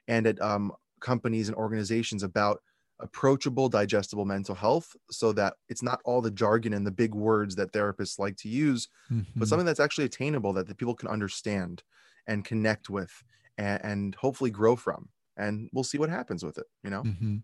and 0.09 0.27
at 0.27 0.41
um, 0.41 0.73
companies 1.03 1.49
and 1.49 1.57
organizations 1.57 2.23
about 2.23 2.61
approachable, 3.01 3.69
digestible 3.69 4.25
mental 4.25 4.55
health, 4.55 4.95
so 5.11 5.33
that 5.33 5.55
it's 5.69 5.83
not 5.83 6.01
all 6.05 6.23
the 6.23 6.31
jargon 6.31 6.73
and 6.73 6.87
the 6.87 6.91
big 6.91 7.15
words 7.15 7.57
that 7.57 7.73
therapists 7.73 8.19
like 8.19 8.37
to 8.37 8.49
use, 8.49 8.89
mm-hmm. 9.11 9.23
but 9.37 9.49
something 9.49 9.67
that's 9.67 9.81
actually 9.81 10.05
attainable 10.05 10.53
that 10.53 10.69
the 10.69 10.75
people 10.75 10.95
can 10.95 11.09
understand 11.09 11.83
and 12.27 12.45
connect 12.45 12.89
with, 12.89 13.13
and, 13.59 13.85
and 13.85 14.15
hopefully 14.15 14.51
grow 14.51 14.77
from 14.77 15.09
and 15.39 15.71
we'll 15.73 15.83
see 15.83 15.97
what 15.97 16.11
happens 16.11 16.45
with 16.45 16.59
it 16.59 16.67
you 16.85 16.91
know 16.91 17.03
mm-hmm. 17.03 17.39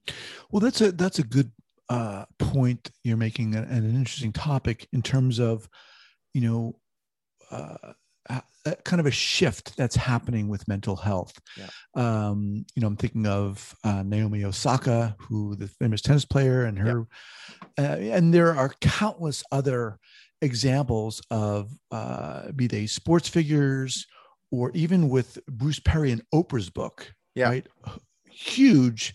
well 0.51 0.61
that's 0.61 0.83
a 0.83 0.93
that's 0.93 1.19
a 1.19 1.23
good 1.23 1.51
uh, 1.89 2.25
point 2.39 2.91
you're 3.03 3.17
making 3.17 3.55
an, 3.55 3.65
an 3.65 3.85
interesting 3.97 4.33
topic 4.33 4.89
in 4.93 5.03
terms 5.03 5.39
of, 5.39 5.69
you 6.35 6.41
know, 6.41 6.77
uh, 7.51 7.93
kind 8.85 9.01
of 9.01 9.07
a 9.07 9.11
shift 9.11 9.77
that's 9.77 9.97
happening 9.97 10.49
with 10.49 10.69
mental 10.69 10.97
health. 10.97 11.39
Yeah. 11.57 11.69
Um, 11.95 12.65
you 12.75 12.81
know, 12.81 12.89
I'm 12.89 12.97
thinking 12.97 13.27
of 13.27 13.75
uh, 13.85 14.03
Naomi 14.03 14.45
Osaka, 14.45 15.17
who 15.19 15.55
the 15.57 15.69
famous 15.69 16.03
tennis 16.03 16.25
player, 16.25 16.65
and 16.65 16.79
her, 16.79 17.07
yeah. 17.79 17.93
uh, 17.93 17.97
and 17.97 18.33
there 18.33 18.55
are 18.55 18.73
countless 18.81 19.43
other 19.53 19.99
examples 20.41 21.21
of 21.31 21.73
uh, 21.91 22.53
be 22.53 22.67
they 22.67 22.87
sports 22.87 23.29
figures 23.29 24.07
or 24.51 24.71
even 24.75 25.09
with 25.09 25.39
Bruce 25.47 25.81
Perry 25.81 26.13
and 26.13 26.23
Oprah's 26.35 26.71
book. 26.71 27.13
Yeah. 27.35 27.49
Right. 27.49 27.67
Huge 28.31 29.15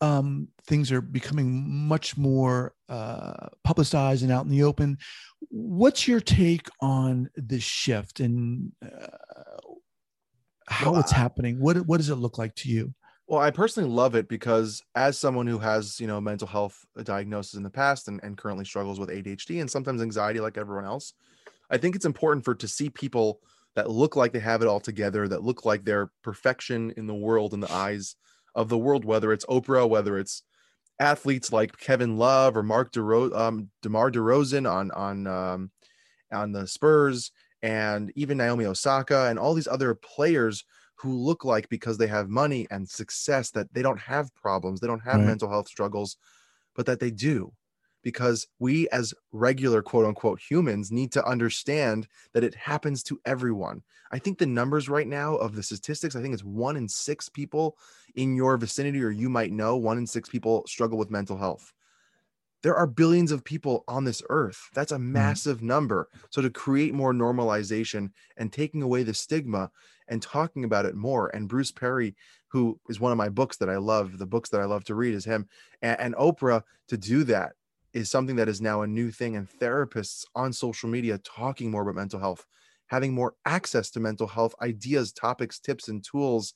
um, 0.00 0.48
things 0.66 0.90
are 0.90 1.00
becoming 1.00 1.68
much 1.68 2.16
more 2.16 2.74
uh, 2.88 3.48
publicized 3.64 4.22
and 4.22 4.32
out 4.32 4.44
in 4.44 4.50
the 4.50 4.62
open. 4.62 4.98
What's 5.48 6.08
your 6.08 6.20
take 6.20 6.68
on 6.80 7.28
this 7.36 7.62
shift 7.62 8.20
and 8.20 8.72
uh, 8.84 9.06
how 10.68 10.92
well, 10.92 11.00
it's 11.00 11.12
happening? 11.12 11.60
What 11.60 11.78
what 11.86 11.98
does 11.98 12.10
it 12.10 12.16
look 12.16 12.38
like 12.38 12.54
to 12.56 12.68
you? 12.68 12.94
Well, 13.26 13.40
I 13.40 13.50
personally 13.50 13.88
love 13.88 14.16
it 14.16 14.28
because 14.28 14.82
as 14.96 15.16
someone 15.16 15.46
who 15.46 15.58
has, 15.58 16.00
you 16.00 16.08
know, 16.08 16.20
mental 16.20 16.48
health 16.48 16.84
diagnosis 17.04 17.54
in 17.54 17.62
the 17.62 17.70
past 17.70 18.08
and, 18.08 18.18
and 18.24 18.36
currently 18.36 18.64
struggles 18.64 18.98
with 18.98 19.08
ADHD 19.08 19.60
and 19.60 19.70
sometimes 19.70 20.02
anxiety 20.02 20.40
like 20.40 20.58
everyone 20.58 20.84
else, 20.84 21.12
I 21.70 21.76
think 21.76 21.94
it's 21.94 22.06
important 22.06 22.44
for 22.44 22.56
to 22.56 22.66
see 22.66 22.90
people 22.90 23.40
that 23.76 23.88
look 23.88 24.16
like 24.16 24.32
they 24.32 24.40
have 24.40 24.62
it 24.62 24.68
all 24.68 24.80
together, 24.80 25.28
that 25.28 25.44
look 25.44 25.64
like 25.64 25.84
they're 25.84 26.10
perfection 26.24 26.92
in 26.96 27.06
the 27.06 27.14
world 27.14 27.54
in 27.54 27.60
the 27.60 27.72
eyes 27.72 28.16
of 28.54 28.68
the 28.68 28.78
world, 28.78 29.04
whether 29.04 29.32
it's 29.32 29.46
Oprah, 29.46 29.88
whether 29.88 30.18
it's 30.18 30.42
athletes 30.98 31.52
like 31.52 31.78
Kevin 31.78 32.18
Love 32.18 32.56
or 32.56 32.62
Mark 32.62 32.92
DeRo- 32.92 33.36
um, 33.36 33.70
DeMar 33.82 34.10
DeRozan 34.10 34.70
on 34.70 34.90
on 34.90 35.26
um, 35.26 35.70
on 36.32 36.52
the 36.52 36.66
Spurs, 36.66 37.32
and 37.62 38.12
even 38.14 38.38
Naomi 38.38 38.66
Osaka 38.66 39.28
and 39.28 39.38
all 39.38 39.54
these 39.54 39.68
other 39.68 39.94
players 39.94 40.64
who 40.96 41.14
look 41.14 41.44
like 41.44 41.68
because 41.68 41.96
they 41.96 42.06
have 42.06 42.28
money 42.28 42.66
and 42.70 42.88
success 42.88 43.50
that 43.50 43.72
they 43.72 43.82
don't 43.82 44.00
have 44.00 44.34
problems, 44.34 44.80
they 44.80 44.86
don't 44.86 45.00
have 45.00 45.16
right. 45.16 45.26
mental 45.26 45.48
health 45.48 45.66
struggles, 45.66 46.16
but 46.76 46.86
that 46.86 47.00
they 47.00 47.10
do. 47.10 47.52
Because 48.02 48.46
we 48.58 48.88
as 48.88 49.14
regular 49.32 49.82
quote 49.82 50.06
unquote 50.06 50.40
humans 50.40 50.90
need 50.90 51.12
to 51.12 51.24
understand 51.24 52.08
that 52.32 52.44
it 52.44 52.54
happens 52.54 53.02
to 53.04 53.20
everyone. 53.24 53.82
I 54.12 54.18
think 54.18 54.38
the 54.38 54.46
numbers 54.46 54.88
right 54.88 55.06
now 55.06 55.36
of 55.36 55.54
the 55.54 55.62
statistics, 55.62 56.16
I 56.16 56.22
think 56.22 56.34
it's 56.34 56.44
one 56.44 56.76
in 56.76 56.88
six 56.88 57.28
people 57.28 57.76
in 58.14 58.34
your 58.34 58.56
vicinity, 58.56 59.02
or 59.02 59.10
you 59.10 59.28
might 59.28 59.52
know 59.52 59.76
one 59.76 59.98
in 59.98 60.06
six 60.06 60.28
people 60.28 60.64
struggle 60.66 60.98
with 60.98 61.10
mental 61.10 61.36
health. 61.36 61.72
There 62.62 62.74
are 62.76 62.86
billions 62.86 63.32
of 63.32 63.44
people 63.44 63.84
on 63.88 64.04
this 64.04 64.22
earth. 64.28 64.68
That's 64.74 64.92
a 64.92 64.98
Mm-hmm. 65.16 65.32
massive 65.32 65.62
number. 65.62 66.08
So, 66.30 66.42
to 66.42 66.50
create 66.50 66.92
more 66.92 67.14
normalization 67.14 68.10
and 68.36 68.52
taking 68.52 68.82
away 68.82 69.02
the 69.02 69.14
stigma 69.14 69.70
and 70.08 70.20
talking 70.20 70.64
about 70.64 70.84
it 70.84 70.94
more, 70.94 71.28
and 71.34 71.48
Bruce 71.48 71.70
Perry, 71.72 72.14
who 72.48 72.78
is 72.88 73.00
one 73.00 73.12
of 73.12 73.18
my 73.18 73.28
books 73.30 73.56
that 73.58 73.70
I 73.70 73.76
love, 73.78 74.18
the 74.18 74.26
books 74.26 74.50
that 74.50 74.60
I 74.60 74.64
love 74.64 74.84
to 74.84 74.94
read 74.94 75.14
is 75.14 75.24
him, 75.24 75.48
and, 75.80 75.98
and 76.00 76.14
Oprah 76.16 76.62
to 76.88 76.98
do 76.98 77.24
that 77.24 77.52
is 77.92 78.10
something 78.10 78.36
that 78.36 78.48
is 78.48 78.60
now 78.60 78.82
a 78.82 78.86
new 78.86 79.10
thing 79.10 79.36
and 79.36 79.48
therapists 79.48 80.24
on 80.34 80.52
social 80.52 80.88
media 80.88 81.18
talking 81.18 81.70
more 81.70 81.82
about 81.82 81.94
mental 81.96 82.20
health 82.20 82.46
having 82.86 83.14
more 83.14 83.34
access 83.46 83.90
to 83.90 84.00
mental 84.00 84.26
health 84.26 84.54
ideas 84.62 85.12
topics 85.12 85.58
tips 85.60 85.88
and 85.88 86.04
tools 86.04 86.54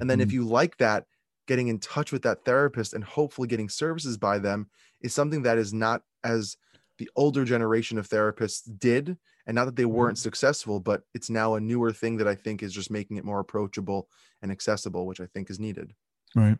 and 0.00 0.10
then 0.10 0.20
if 0.20 0.28
Mhm. 0.28 0.32
you 0.32 0.44
like 0.44 0.76
that 0.78 1.06
getting 1.46 1.68
in 1.68 1.78
touch 1.78 2.10
with 2.12 2.22
that 2.22 2.44
therapist 2.44 2.94
and 2.94 3.04
hopefully 3.04 3.48
getting 3.48 3.68
services 3.68 4.16
by 4.16 4.38
them 4.38 4.68
is 5.02 5.12
something 5.14 5.42
that 5.42 5.58
is 5.58 5.72
not 5.74 6.02
as 6.24 6.56
the 6.98 7.10
older 7.16 7.44
generation 7.44 7.98
of 7.98 8.08
therapists 8.08 8.62
did 8.78 9.18
and 9.46 9.54
not 9.54 9.66
that 9.66 9.76
they 9.76 9.84
weren't 9.84 10.18
successful 10.18 10.80
but 10.80 11.02
it's 11.12 11.28
now 11.30 11.54
a 11.54 11.60
newer 11.60 11.92
thing 11.92 12.16
that 12.16 12.28
i 12.28 12.34
think 12.34 12.62
is 12.62 12.72
just 12.72 12.90
making 12.90 13.16
it 13.16 13.24
more 13.24 13.40
approachable 13.40 14.08
and 14.42 14.50
accessible 14.50 15.06
which 15.06 15.20
i 15.20 15.26
think 15.26 15.50
is 15.50 15.60
needed 15.60 15.94
Right. 16.34 16.58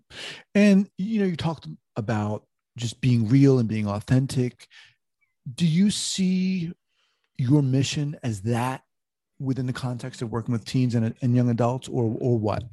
And 0.55 0.89
you 0.99 1.21
know, 1.21 1.27
you 1.27 1.37
talked 1.37 1.67
about 1.97 2.47
just 2.77 3.01
being 3.01 3.29
real 3.29 3.59
and 3.59 3.69
being 3.69 3.87
authentic. 3.87 4.69
Do 5.55 5.67
you 5.67 5.91
see 5.91 6.73
your 7.37 7.63
mission 7.63 8.17
as 8.23 8.43
that 8.43 8.83
within 9.39 9.67
the 9.67 9.73
context 9.73 10.23
of 10.23 10.31
working 10.31 10.53
with 10.53 10.65
teens 10.65 10.95
and, 10.95 11.15
and 11.21 11.37
young 11.37 11.51
adults 11.51 11.89
or 11.89 12.17
or 12.19 12.39
what? 12.39 12.65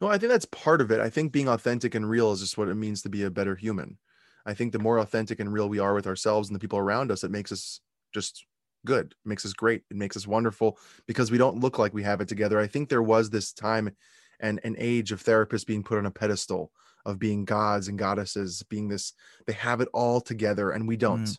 No, 0.00 0.08
I 0.08 0.18
think 0.18 0.30
that's 0.30 0.46
part 0.46 0.80
of 0.80 0.90
it. 0.90 1.00
I 1.00 1.08
think 1.08 1.32
being 1.32 1.48
authentic 1.48 1.94
and 1.94 2.08
real 2.08 2.32
is 2.32 2.40
just 2.40 2.58
what 2.58 2.68
it 2.68 2.74
means 2.74 3.02
to 3.02 3.08
be 3.08 3.22
a 3.22 3.30
better 3.30 3.54
human. 3.54 3.98
I 4.46 4.54
think 4.54 4.72
the 4.72 4.78
more 4.78 4.98
authentic 4.98 5.40
and 5.40 5.52
real 5.52 5.68
we 5.68 5.78
are 5.78 5.94
with 5.94 6.06
ourselves 6.06 6.48
and 6.48 6.54
the 6.54 6.60
people 6.60 6.78
around 6.78 7.10
us, 7.10 7.24
it 7.24 7.30
makes 7.30 7.52
us 7.52 7.80
just 8.12 8.44
good, 8.84 9.06
it 9.06 9.28
makes 9.28 9.46
us 9.46 9.52
great, 9.52 9.82
it 9.90 9.96
makes 9.96 10.16
us 10.16 10.26
wonderful 10.26 10.78
because 11.06 11.30
we 11.30 11.38
don't 11.38 11.60
look 11.60 11.78
like 11.78 11.94
we 11.94 12.02
have 12.02 12.20
it 12.20 12.28
together. 12.28 12.58
I 12.58 12.66
think 12.66 12.88
there 12.88 13.02
was 13.02 13.30
this 13.30 13.52
time 13.52 13.94
and 14.40 14.60
an 14.64 14.76
age 14.78 15.12
of 15.12 15.22
therapists 15.22 15.66
being 15.66 15.82
put 15.82 15.98
on 15.98 16.06
a 16.06 16.10
pedestal 16.10 16.70
of 17.06 17.18
being 17.18 17.44
gods 17.44 17.88
and 17.88 17.98
goddesses, 17.98 18.62
being 18.68 18.88
this, 18.88 19.12
they 19.46 19.52
have 19.52 19.80
it 19.80 19.88
all 19.92 20.20
together 20.20 20.70
and 20.70 20.88
we 20.88 20.96
don't. 20.96 21.24
Mm. 21.24 21.38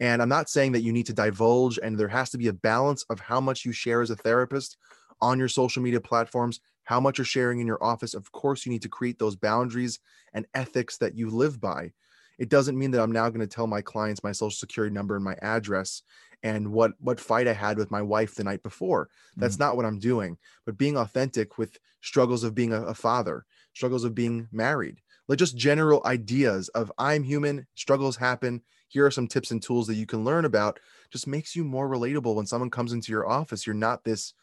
And 0.00 0.22
I'm 0.22 0.28
not 0.28 0.48
saying 0.48 0.72
that 0.72 0.82
you 0.82 0.92
need 0.92 1.06
to 1.06 1.12
divulge, 1.12 1.78
and 1.80 1.96
there 1.96 2.08
has 2.08 2.30
to 2.30 2.38
be 2.38 2.48
a 2.48 2.52
balance 2.52 3.04
of 3.10 3.20
how 3.20 3.40
much 3.40 3.64
you 3.64 3.72
share 3.72 4.02
as 4.02 4.10
a 4.10 4.16
therapist 4.16 4.76
on 5.20 5.38
your 5.38 5.48
social 5.48 5.82
media 5.82 6.00
platforms, 6.00 6.60
how 6.82 6.98
much 6.98 7.18
you're 7.18 7.24
sharing 7.24 7.60
in 7.60 7.66
your 7.66 7.82
office. 7.82 8.12
Of 8.12 8.30
course, 8.32 8.66
you 8.66 8.72
need 8.72 8.82
to 8.82 8.88
create 8.88 9.18
those 9.18 9.36
boundaries 9.36 10.00
and 10.32 10.46
ethics 10.54 10.96
that 10.98 11.16
you 11.16 11.30
live 11.30 11.60
by. 11.60 11.92
It 12.38 12.48
doesn't 12.48 12.76
mean 12.76 12.90
that 12.90 13.02
I'm 13.02 13.12
now 13.12 13.28
going 13.28 13.40
to 13.40 13.46
tell 13.46 13.68
my 13.68 13.80
clients 13.80 14.24
my 14.24 14.32
social 14.32 14.50
security 14.50 14.92
number 14.92 15.14
and 15.14 15.24
my 15.24 15.36
address 15.40 16.02
and 16.42 16.72
what 16.72 16.92
what 16.98 17.20
fight 17.20 17.46
I 17.46 17.52
had 17.52 17.78
with 17.78 17.90
my 17.92 18.02
wife 18.02 18.34
the 18.34 18.44
night 18.44 18.62
before. 18.62 19.08
That's 19.36 19.58
not 19.58 19.76
what 19.76 19.86
I'm 19.86 20.00
doing. 20.00 20.36
But 20.66 20.76
being 20.76 20.96
authentic 20.96 21.56
with 21.56 21.78
struggles 22.00 22.42
of 22.42 22.54
being 22.54 22.72
a, 22.72 22.82
a 22.82 22.94
father, 22.94 23.46
struggles 23.74 24.04
of 24.04 24.14
being 24.14 24.48
married, 24.50 25.00
like 25.28 25.38
just 25.38 25.56
general 25.56 26.02
ideas 26.06 26.68
of 26.70 26.90
I'm 26.98 27.22
human, 27.22 27.66
struggles 27.74 28.16
happen. 28.16 28.62
Here 28.88 29.04
are 29.04 29.10
some 29.10 29.26
tips 29.26 29.50
and 29.50 29.60
tools 29.62 29.86
that 29.88 29.96
you 29.96 30.06
can 30.06 30.24
learn 30.24 30.44
about. 30.44 30.78
Just 31.10 31.26
makes 31.26 31.54
you 31.54 31.64
more 31.64 31.88
relatable 31.88 32.34
when 32.34 32.46
someone 32.46 32.70
comes 32.70 32.92
into 32.92 33.12
your 33.12 33.28
office. 33.28 33.66
You're 33.66 33.74
not 33.74 34.04
this 34.04 34.34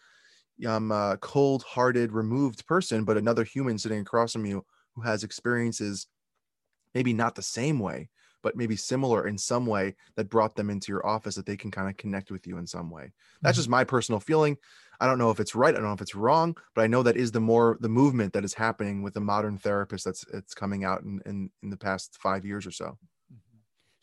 um, 0.68 0.92
uh, 0.92 1.16
cold-hearted, 1.18 2.12
removed 2.12 2.68
person, 2.68 3.04
but 3.04 3.18
another 3.18 3.44
human 3.44 3.78
sitting 3.78 4.02
across 4.02 4.34
from 4.34 4.46
you 4.46 4.66
who 4.96 5.02
has 5.02 5.24
experiences, 5.24 6.08
maybe 6.94 7.14
not 7.14 7.36
the 7.36 7.42
same 7.42 7.80
way, 7.80 8.10
but 8.44 8.56
maybe 8.56 8.76
similar 8.76 9.28
in 9.28 9.38
some 9.38 9.66
way 9.66 9.96
that 10.16 10.30
brought 10.30 10.56
them 10.56 10.70
into 10.70 10.92
your 10.92 11.06
office 11.06 11.36
that 11.36 11.46
they 11.46 11.56
can 11.56 11.72
kind 11.72 11.90
of 11.90 11.96
connect 11.96 12.32
with 12.32 12.46
you 12.46 12.58
in 12.58 12.68
some 12.68 12.90
way. 12.90 13.12
That's 13.42 13.58
just 13.58 13.70
my 13.70 13.84
personal 13.84 14.20
feeling. 14.20 14.58
I 15.02 15.08
don't 15.08 15.18
know 15.18 15.32
if 15.32 15.40
it's 15.40 15.56
right. 15.56 15.74
I 15.74 15.78
don't 15.78 15.88
know 15.88 15.94
if 15.94 16.02
it's 16.02 16.14
wrong, 16.14 16.56
but 16.76 16.84
I 16.84 16.88
know 16.88 17.02
that 17.02 17.18
is 17.18 17.32
the 17.32 17.42
more 17.42 17.78
the 17.82 17.90
movement 17.90 18.34
that 18.34 18.46
is 18.46 18.54
happening 18.54 19.02
with 19.02 19.16
the 19.16 19.20
modern 19.20 19.58
therapist 19.58 20.06
that's 20.06 20.24
it's 20.32 20.54
coming 20.54 20.86
out 20.86 21.02
in 21.02 21.20
in, 21.26 21.50
in 21.64 21.72
the 21.72 21.78
past 21.78 22.18
five 22.22 22.46
years 22.46 22.68
or 22.68 22.72
so. 22.72 22.98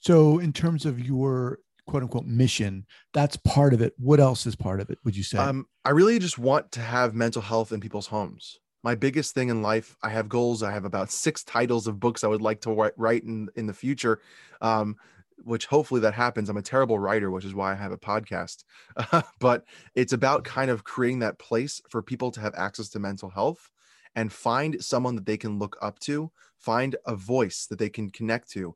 So, 0.01 0.41
in 0.41 0.53
terms 0.53 0.85
of 0.85 0.99
your 0.99 1.61
quote 1.87 2.03
unquote 2.03 2.27
mission, 2.27 2.85
that's 3.15 3.37
part 3.37 3.75
of 3.75 3.81
it. 3.81 3.95
What 3.97 4.19
else 4.19 4.45
is 4.45 4.57
part 4.57 4.81
of 4.81 4.91
it? 4.91 4.99
Would 5.05 5.17
you 5.17 5.23
say? 5.23 5.39
Um, 5.39 5.67
I 5.85 5.91
really 5.91 6.19
just 6.19 6.37
want 6.37 6.73
to 6.73 6.81
have 6.81 7.15
mental 7.15 7.43
health 7.43 7.73
in 7.73 7.81
people's 7.81 8.09
homes. 8.09 8.59
My 8.83 8.97
biggest 8.97 9.35
thing 9.35 9.49
in 9.51 9.63
life, 9.63 9.97
I 10.03 10.11
have 10.11 10.29
goals. 10.29 10.63
I 10.63 10.73
have 10.73 10.85
about 10.85 11.11
six 11.13 11.45
titles 11.45 11.87
of 11.87 12.01
books 12.01 12.25
I 12.25 12.29
would 12.29 12.43
like 12.43 12.61
to 12.63 12.73
write, 12.73 12.93
write 12.97 13.23
in 13.23 13.49
in 13.55 13.67
the 13.67 13.73
future, 13.73 14.21
um, 14.61 14.97
which 15.45 15.67
hopefully 15.67 16.01
that 16.03 16.15
happens. 16.15 16.49
I'm 16.49 16.57
a 16.57 16.63
terrible 16.63 16.99
writer, 16.99 17.31
which 17.31 17.45
is 17.45 17.55
why 17.55 17.73
I 17.73 17.77
have 17.77 17.93
a 17.93 17.99
podcast. 17.99 18.65
but 19.41 19.65
it's 19.95 20.13
about 20.13 20.45
kind 20.45 20.71
of 20.71 20.85
creating 20.85 21.21
that 21.21 21.39
place 21.39 21.81
for 21.89 22.03
people 22.03 22.31
to 22.33 22.41
have 22.41 22.55
access 22.57 22.89
to 22.91 22.99
mental 22.99 23.31
health 23.31 23.71
and 24.15 24.33
find 24.33 24.83
someone 24.83 25.15
that 25.15 25.27
they 25.27 25.37
can 25.37 25.59
look 25.59 25.77
up 25.81 25.99
to, 26.01 26.31
find 26.59 26.97
a 27.07 27.15
voice 27.15 27.67
that 27.71 27.79
they 27.79 27.89
can 27.89 28.11
connect 28.11 28.51
to. 28.51 28.75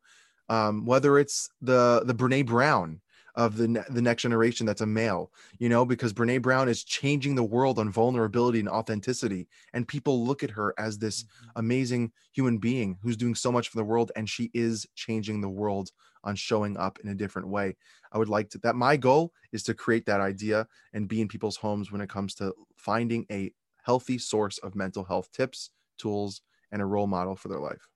Um, 0.49 0.85
whether 0.85 1.19
it's 1.19 1.51
the 1.61 2.03
the 2.05 2.15
Brene 2.15 2.47
Brown 2.47 3.02
of 3.35 3.57
the 3.57 3.69
ne- 3.69 3.85
the 3.89 4.03
next 4.03 4.23
generation 4.23 4.67
that's 4.67 4.81
a 4.81 4.87
male, 4.87 5.31
you 5.59 5.69
know, 5.69 5.85
because 5.85 6.13
Brene 6.13 6.43
Brown 6.43 6.69
is 6.69 6.85
changing 6.85 7.35
the 7.35 7.45
world 7.45 7.79
on 7.79 7.91
vulnerability 7.91 8.59
and 8.59 8.69
authenticity, 8.69 9.49
and 9.73 9.89
people 9.89 10.25
look 10.25 10.43
at 10.43 10.51
her 10.51 10.75
as 10.79 10.99
this 10.99 11.23
mm-hmm. 11.23 11.51
amazing 11.57 12.13
human 12.33 12.59
being 12.59 12.99
who's 13.03 13.17
doing 13.17 13.35
so 13.35 13.51
much 13.51 13.69
for 13.69 13.79
the 13.79 13.85
world, 13.85 14.13
and 14.17 14.29
she 14.29 14.51
is 14.55 14.87
changing 14.95 15.41
the 15.41 15.49
world 15.49 15.91
on 16.25 16.37
showing 16.37 16.77
up 16.77 16.99
in 17.03 17.09
a 17.11 17.15
different 17.15 17.49
way. 17.49 17.77
I 18.13 18.19
would 18.19 18.29
like 18.29 18.51
to 18.51 18.59
that 18.59 18.77
my 18.77 18.97
goal 18.97 19.33
is 19.53 19.63
to 19.65 19.75
create 19.75 20.07
that 20.07 20.21
idea 20.21 20.67
and 20.93 21.09
be 21.09 21.21
in 21.21 21.29
people's 21.29 21.57
homes 21.57 21.91
when 21.91 22.01
it 22.01 22.11
comes 22.11 22.35
to 22.37 22.55
finding 22.77 23.27
a 23.31 23.53
healthy 23.83 24.19
source 24.19 24.59
of 24.59 24.75
mental 24.75 25.05
health 25.05 25.31
tips, 25.33 25.71
tools, 25.99 26.43
and 26.71 26.81
a 26.81 26.87
role 26.87 27.07
model 27.07 27.35
for 27.35 27.49
their 27.49 27.59
life. 27.59 27.89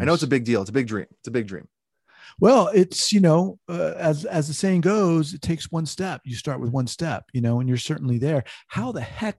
I 0.00 0.04
know 0.04 0.14
it's 0.14 0.22
a 0.22 0.28
big 0.28 0.44
deal. 0.44 0.60
It's 0.62 0.70
a 0.70 0.74
big 0.74 0.86
dream. 0.86 1.06
It's 1.18 1.28
a 1.28 1.30
big 1.30 1.46
dream. 1.46 1.68
Well 2.40 2.68
it's 2.68 3.12
you 3.12 3.20
know 3.20 3.58
uh, 3.68 3.92
as 3.96 4.24
as 4.24 4.48
the 4.48 4.54
saying 4.54 4.80
goes 4.80 5.34
it 5.34 5.42
takes 5.42 5.70
one 5.70 5.86
step 5.86 6.20
you 6.24 6.34
start 6.34 6.60
with 6.60 6.70
one 6.70 6.86
step 6.86 7.24
you 7.32 7.40
know 7.40 7.60
and 7.60 7.68
you're 7.68 7.78
certainly 7.78 8.18
there 8.18 8.44
how 8.68 8.92
the 8.92 9.00
heck 9.00 9.38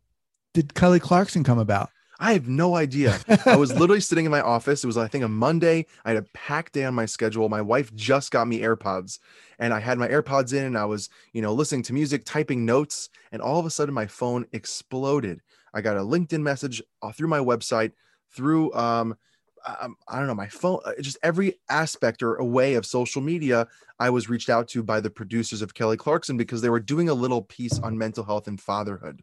did 0.53 0.73
kelly 0.73 0.99
clarkson 0.99 1.43
come 1.43 1.59
about 1.59 1.89
I 2.19 2.33
have 2.33 2.47
no 2.47 2.75
idea. 2.75 3.19
I 3.45 3.57
was 3.57 3.73
literally 3.77 3.99
sitting 3.99 4.25
in 4.25 4.31
my 4.31 4.41
office. 4.41 4.83
It 4.83 4.87
was, 4.87 4.97
I 4.97 5.07
think, 5.07 5.23
a 5.23 5.29
Monday. 5.29 5.85
I 6.05 6.09
had 6.09 6.17
a 6.17 6.27
packed 6.33 6.73
day 6.73 6.85
on 6.85 6.93
my 6.93 7.05
schedule. 7.05 7.49
My 7.49 7.61
wife 7.61 7.93
just 7.93 8.31
got 8.31 8.47
me 8.47 8.61
AirPods, 8.61 9.19
and 9.59 9.73
I 9.73 9.79
had 9.79 9.97
my 9.97 10.07
AirPods 10.07 10.53
in, 10.53 10.63
and 10.63 10.77
I 10.77 10.85
was, 10.85 11.09
you 11.33 11.41
know, 11.41 11.53
listening 11.53 11.83
to 11.83 11.93
music, 11.93 12.23
typing 12.25 12.65
notes, 12.65 13.09
and 13.31 13.41
all 13.41 13.59
of 13.59 13.65
a 13.65 13.69
sudden, 13.69 13.93
my 13.93 14.07
phone 14.07 14.45
exploded. 14.53 15.41
I 15.73 15.81
got 15.81 15.97
a 15.97 16.01
LinkedIn 16.01 16.41
message 16.41 16.81
uh, 17.01 17.11
through 17.11 17.27
my 17.27 17.39
website, 17.39 17.91
through, 18.31 18.73
um, 18.73 19.17
um, 19.65 19.95
I 20.07 20.17
don't 20.17 20.27
know, 20.27 20.35
my 20.35 20.47
phone, 20.47 20.79
uh, 20.85 20.93
just 21.01 21.17
every 21.23 21.55
aspect 21.69 22.21
or 22.21 22.35
a 22.35 22.45
way 22.45 22.75
of 22.75 22.85
social 22.85 23.21
media. 23.21 23.67
I 23.99 24.09
was 24.09 24.29
reached 24.29 24.49
out 24.49 24.67
to 24.69 24.83
by 24.83 24.99
the 24.99 25.09
producers 25.09 25.61
of 25.61 25.73
Kelly 25.73 25.97
Clarkson 25.97 26.37
because 26.37 26.61
they 26.61 26.69
were 26.69 26.79
doing 26.79 27.09
a 27.09 27.13
little 27.13 27.41
piece 27.41 27.79
on 27.79 27.97
mental 27.97 28.23
health 28.23 28.47
and 28.47 28.59
fatherhood. 28.59 29.21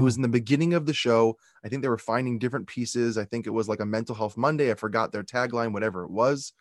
It 0.00 0.02
was 0.02 0.16
in 0.16 0.22
the 0.22 0.28
beginning 0.28 0.74
of 0.74 0.86
the 0.86 0.92
show. 0.92 1.38
I 1.64 1.68
think 1.68 1.82
they 1.82 1.88
were 1.88 1.98
finding 1.98 2.38
different 2.38 2.66
pieces. 2.66 3.16
I 3.16 3.24
think 3.24 3.46
it 3.46 3.50
was 3.50 3.68
like 3.68 3.78
a 3.78 3.86
mental 3.86 4.14
health 4.14 4.36
Monday. 4.36 4.72
I 4.72 4.74
forgot 4.74 5.12
their 5.12 5.22
tagline, 5.22 5.72
whatever 5.72 6.02
it 6.02 6.10
was. 6.10 6.52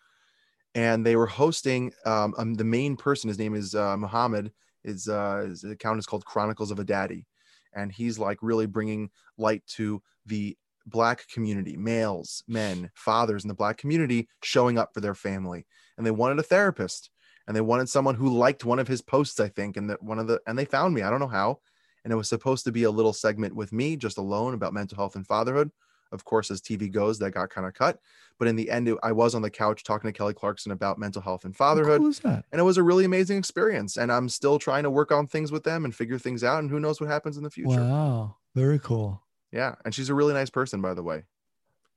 And 0.76 1.04
they 1.04 1.16
were 1.16 1.26
hosting 1.26 1.94
um, 2.06 2.36
um, 2.38 2.54
the 2.54 2.64
main 2.64 2.96
person. 2.96 3.28
His 3.28 3.40
name 3.40 3.56
is 3.56 3.74
uh, 3.74 3.98
Muhammad. 3.98 4.52
His, 4.84 5.08
uh, 5.08 5.48
his 5.50 5.64
account 5.64 5.98
is 5.98 6.06
called 6.06 6.26
Chronicles 6.26 6.70
of 6.70 6.78
a 6.78 6.84
Daddy, 6.84 7.26
and 7.74 7.92
he's 7.92 8.20
like 8.20 8.38
really 8.42 8.68
bringing 8.68 9.10
light 9.38 9.66
to 9.70 10.02
the 10.28 10.56
black 10.88 11.28
community, 11.28 11.78
males, 11.78 12.44
men, 12.48 12.90
fathers 12.96 13.44
in 13.44 13.48
the 13.48 13.54
black 13.54 13.78
community 13.78 14.28
showing 14.42 14.78
up 14.78 14.94
for 14.94 15.02
their 15.02 15.16
family. 15.16 15.66
And 15.98 16.06
they 16.06 16.12
wanted 16.12 16.40
a 16.40 16.44
therapist, 16.44 17.10
and 17.46 17.56
they 17.56 17.62
wanted 17.62 17.90
someone 17.90 18.16
who 18.16 18.30
liked 18.30 18.66
one 18.66 18.80
of 18.80 18.88
his 18.88 19.02
posts, 19.02 19.40
I 19.40 19.50
think, 19.50 19.78
and 19.78 19.90
that 19.90 20.02
one 20.02 20.20
of 20.20 20.28
the 20.28 20.40
and 20.48 20.58
they 20.58 20.66
found 20.66 20.94
me. 20.94 21.02
I 21.02 21.10
don't 21.10 21.20
know 21.20 21.28
how. 21.28 21.60
And 22.04 22.14
it 22.14 22.16
was 22.16 22.30
supposed 22.30 22.64
to 22.66 22.72
be 22.72 22.84
a 22.84 22.92
little 22.92 23.14
segment 23.14 23.56
with 23.56 23.74
me 23.74 23.98
just 23.98 24.18
alone 24.18 24.54
about 24.54 24.74
mental 24.74 24.96
health 24.96 25.16
and 25.16 25.28
fatherhood. 25.28 25.72
Of 26.14 26.24
course 26.24 26.52
as 26.52 26.62
tv 26.62 26.90
goes 26.90 27.20
that 27.20 27.32
got 27.32 27.50
kind 27.50 27.68
of 27.68 27.74
cut. 27.74 28.00
But 28.40 28.48
in 28.48 28.56
the 28.56 28.70
end 28.70 28.88
it, 28.88 28.98
i 29.04 29.12
was 29.12 29.36
on 29.36 29.42
the 29.42 29.50
couch 29.50 29.84
talking 29.84 30.08
to 30.08 30.18
kelly 30.18 30.34
clarkson 30.34 30.72
about 30.72 30.98
mental 30.98 31.22
health 31.22 31.44
and 31.44 31.54
fatherhood. 31.54 32.00
cool 32.00 32.10
is 32.10 32.20
that? 32.20 32.46
And 32.52 32.62
it 32.62 32.64
was 32.64 32.78
a 32.78 32.84
really 32.84 33.04
amazing 33.04 33.38
experience. 33.38 33.98
And 33.98 34.10
i'm 34.10 34.30
still 34.30 34.58
trying 34.58 34.84
to 34.84 34.90
work 34.90 35.12
on 35.12 35.28
things 35.28 35.52
with 35.52 35.66
them 35.66 35.84
and 35.84 35.94
figure 35.94 36.18
things 36.18 36.46
out. 36.46 36.60
And 36.60 36.70
who 36.70 36.80
knows 36.80 37.02
what 37.02 37.10
happens 37.10 37.36
in 37.36 37.44
the 37.44 37.50
future. 37.50 37.82
Wow. 37.82 38.38
Very 38.56 38.80
cool 38.80 39.22
yeah 39.52 39.76
and 39.86 39.94
she's 39.94 40.10
a 40.10 40.14
really 40.14 40.34
nice 40.34 40.50
person 40.50 40.82
by 40.82 40.94
the 40.94 41.04
way 41.04 41.24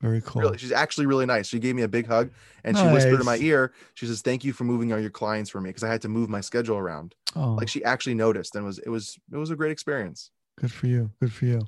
Very 0.00 0.22
cool. 0.22 0.40
Really, 0.40 0.56
she's 0.56 0.72
actually 0.72 1.04
really 1.06 1.26
nice. 1.26 1.46
She 1.46 1.58
gave 1.58 1.74
me 1.76 1.82
a 1.82 1.88
big 1.88 2.06
hug 2.06 2.30
and 2.64 2.74
she 2.76 2.84
whispered 2.86 3.20
in 3.20 3.26
my 3.26 3.36
ear. 3.36 3.72
She 3.92 4.06
says, 4.06 4.22
"Thank 4.22 4.44
you 4.44 4.54
for 4.54 4.64
moving 4.64 4.92
all 4.94 4.98
your 4.98 5.10
clients 5.10 5.50
for 5.50 5.60
me 5.60 5.68
because 5.68 5.84
I 5.84 5.88
had 5.88 6.00
to 6.02 6.08
move 6.08 6.30
my 6.30 6.40
schedule 6.40 6.78
around." 6.78 7.14
Oh, 7.36 7.52
Like 7.52 7.68
she 7.68 7.84
actually 7.84 8.14
noticed 8.14 8.56
and 8.56 8.64
was 8.64 8.78
it 8.78 8.88
was 8.88 9.18
it 9.30 9.36
was 9.36 9.50
a 9.50 9.56
great 9.56 9.72
experience. 9.72 10.30
good 10.58 10.72
for 10.72 10.86
you. 10.86 11.10
Good 11.20 11.32
for 11.34 11.44
you. 11.44 11.60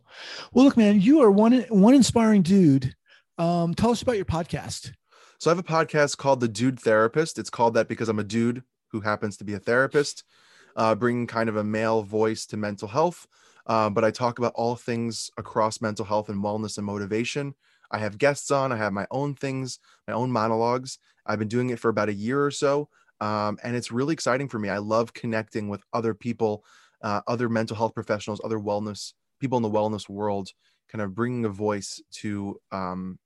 Well, 0.52 0.64
look, 0.64 0.78
man, 0.78 1.00
you 1.02 1.20
are 1.20 1.30
one 1.30 1.52
one 1.68 1.94
inspiring 1.94 2.40
dude. 2.40 2.94
Um, 3.36 3.74
tell 3.74 3.90
us 3.90 4.00
about 4.00 4.16
your 4.16 4.24
podcast. 4.24 4.92
So 5.38 5.50
I 5.50 5.54
have 5.54 5.58
a 5.58 5.62
podcast 5.62 6.16
called 6.16 6.40
The 6.40 6.48
Dude 6.48 6.80
Therapist. 6.80 7.38
It's 7.38 7.50
called 7.50 7.74
that 7.74 7.86
because 7.88 8.08
I'm 8.08 8.18
a 8.18 8.24
dude 8.24 8.62
who 8.92 9.00
happens 9.02 9.36
to 9.38 9.44
be 9.44 9.52
a 9.52 9.58
therapist, 9.58 10.24
uh, 10.74 10.94
bringing 10.94 11.26
kind 11.26 11.48
of 11.50 11.56
a 11.56 11.64
male 11.64 12.02
voice 12.02 12.46
to 12.46 12.56
mental 12.56 12.88
health. 12.88 13.26
Uh, 13.66 13.90
but 13.90 14.04
I 14.04 14.10
talk 14.10 14.38
about 14.38 14.52
all 14.54 14.76
things 14.76 15.30
across 15.36 15.80
mental 15.80 16.04
health 16.04 16.28
and 16.28 16.42
wellness 16.42 16.76
and 16.78 16.86
motivation. 16.86 17.54
I 17.90 17.98
have 17.98 18.18
guests 18.18 18.50
on. 18.50 18.72
I 18.72 18.76
have 18.76 18.92
my 18.92 19.06
own 19.10 19.34
things, 19.34 19.78
my 20.08 20.14
own 20.14 20.32
monologues. 20.32 20.98
I've 21.26 21.38
been 21.38 21.48
doing 21.48 21.70
it 21.70 21.78
for 21.78 21.88
about 21.88 22.08
a 22.08 22.14
year 22.14 22.44
or 22.44 22.50
so, 22.50 22.88
um, 23.20 23.58
and 23.62 23.76
it's 23.76 23.92
really 23.92 24.14
exciting 24.14 24.48
for 24.48 24.58
me. 24.58 24.68
I 24.68 24.78
love 24.78 25.12
connecting 25.12 25.68
with 25.68 25.84
other 25.92 26.14
people, 26.14 26.64
uh, 27.02 27.20
other 27.26 27.48
mental 27.48 27.76
health 27.76 27.94
professionals, 27.94 28.40
other 28.42 28.58
wellness 28.58 29.12
people 29.38 29.56
in 29.56 29.62
the 29.62 29.70
wellness 29.70 30.08
world, 30.08 30.50
kind 30.88 31.02
of 31.02 31.14
bringing 31.14 31.44
a 31.44 31.48
voice 31.48 32.00
to 32.10 32.60
um, 32.72 33.18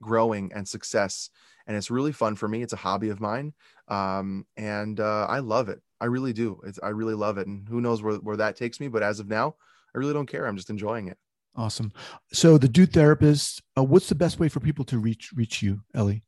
growing 0.00 0.52
and 0.54 0.66
success 0.68 1.30
and 1.66 1.76
it's 1.76 1.90
really 1.90 2.12
fun 2.12 2.34
for 2.36 2.48
me. 2.48 2.62
It's 2.62 2.72
a 2.72 2.76
hobby 2.76 3.08
of 3.08 3.20
mine, 3.20 3.52
um, 3.88 4.46
and 4.56 4.98
uh, 4.98 5.26
I 5.28 5.38
love 5.38 5.68
it. 5.68 5.80
I 6.00 6.06
really 6.06 6.32
do. 6.32 6.60
It's, 6.64 6.78
I 6.82 6.88
really 6.88 7.14
love 7.14 7.38
it, 7.38 7.46
and 7.46 7.68
who 7.68 7.80
knows 7.80 8.02
where, 8.02 8.16
where 8.16 8.36
that 8.36 8.56
takes 8.56 8.80
me. 8.80 8.88
But 8.88 9.02
as 9.02 9.20
of 9.20 9.28
now, 9.28 9.56
I 9.94 9.98
really 9.98 10.12
don't 10.14 10.26
care. 10.26 10.46
I'm 10.46 10.56
just 10.56 10.70
enjoying 10.70 11.08
it. 11.08 11.18
Awesome. 11.54 11.92
So, 12.32 12.56
the 12.58 12.68
dude 12.68 12.92
therapist. 12.92 13.62
Uh, 13.76 13.84
what's 13.84 14.08
the 14.08 14.14
best 14.14 14.38
way 14.40 14.48
for 14.48 14.60
people 14.60 14.84
to 14.86 14.98
reach 14.98 15.30
reach 15.34 15.62
you, 15.62 15.80
Eli? 15.96 16.18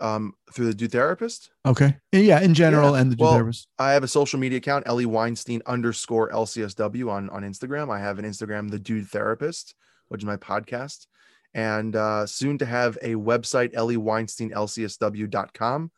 Um, 0.00 0.34
through 0.54 0.66
the 0.66 0.74
Dude 0.74 0.92
Therapist, 0.92 1.50
Okay. 1.66 1.96
Yeah, 2.12 2.38
in 2.40 2.54
general, 2.54 2.92
Yeah. 2.92 3.00
and 3.00 3.10
the 3.10 3.16
dude 3.16 3.22
Well, 3.24 3.32
therapist. 3.32 3.66
I 3.80 3.90
have 3.94 4.04
a 4.04 4.08
social 4.08 4.38
media 4.38 4.58
account, 4.58 4.86
Eli 4.86 5.06
Weinstein 5.06 5.60
underscore 5.66 6.30
LCSW 6.30 7.10
on 7.10 7.28
on 7.30 7.42
Instagram. 7.42 7.90
I 7.92 7.98
have 7.98 8.20
an 8.20 8.24
Instagram, 8.24 8.70
The 8.70 8.78
Dude 8.78 9.08
Therapist, 9.08 9.74
which 10.06 10.20
is 10.22 10.24
my 10.24 10.36
podcast, 10.36 11.08
and 11.52 11.96
uh, 11.96 12.26
soon 12.26 12.58
to 12.58 12.64
have 12.66 12.96
a 13.02 13.14
website, 13.16 13.74
Eli 13.76 13.96
Weinstein 13.96 14.50
EliWeinsteinLCSW.com. 14.50 15.90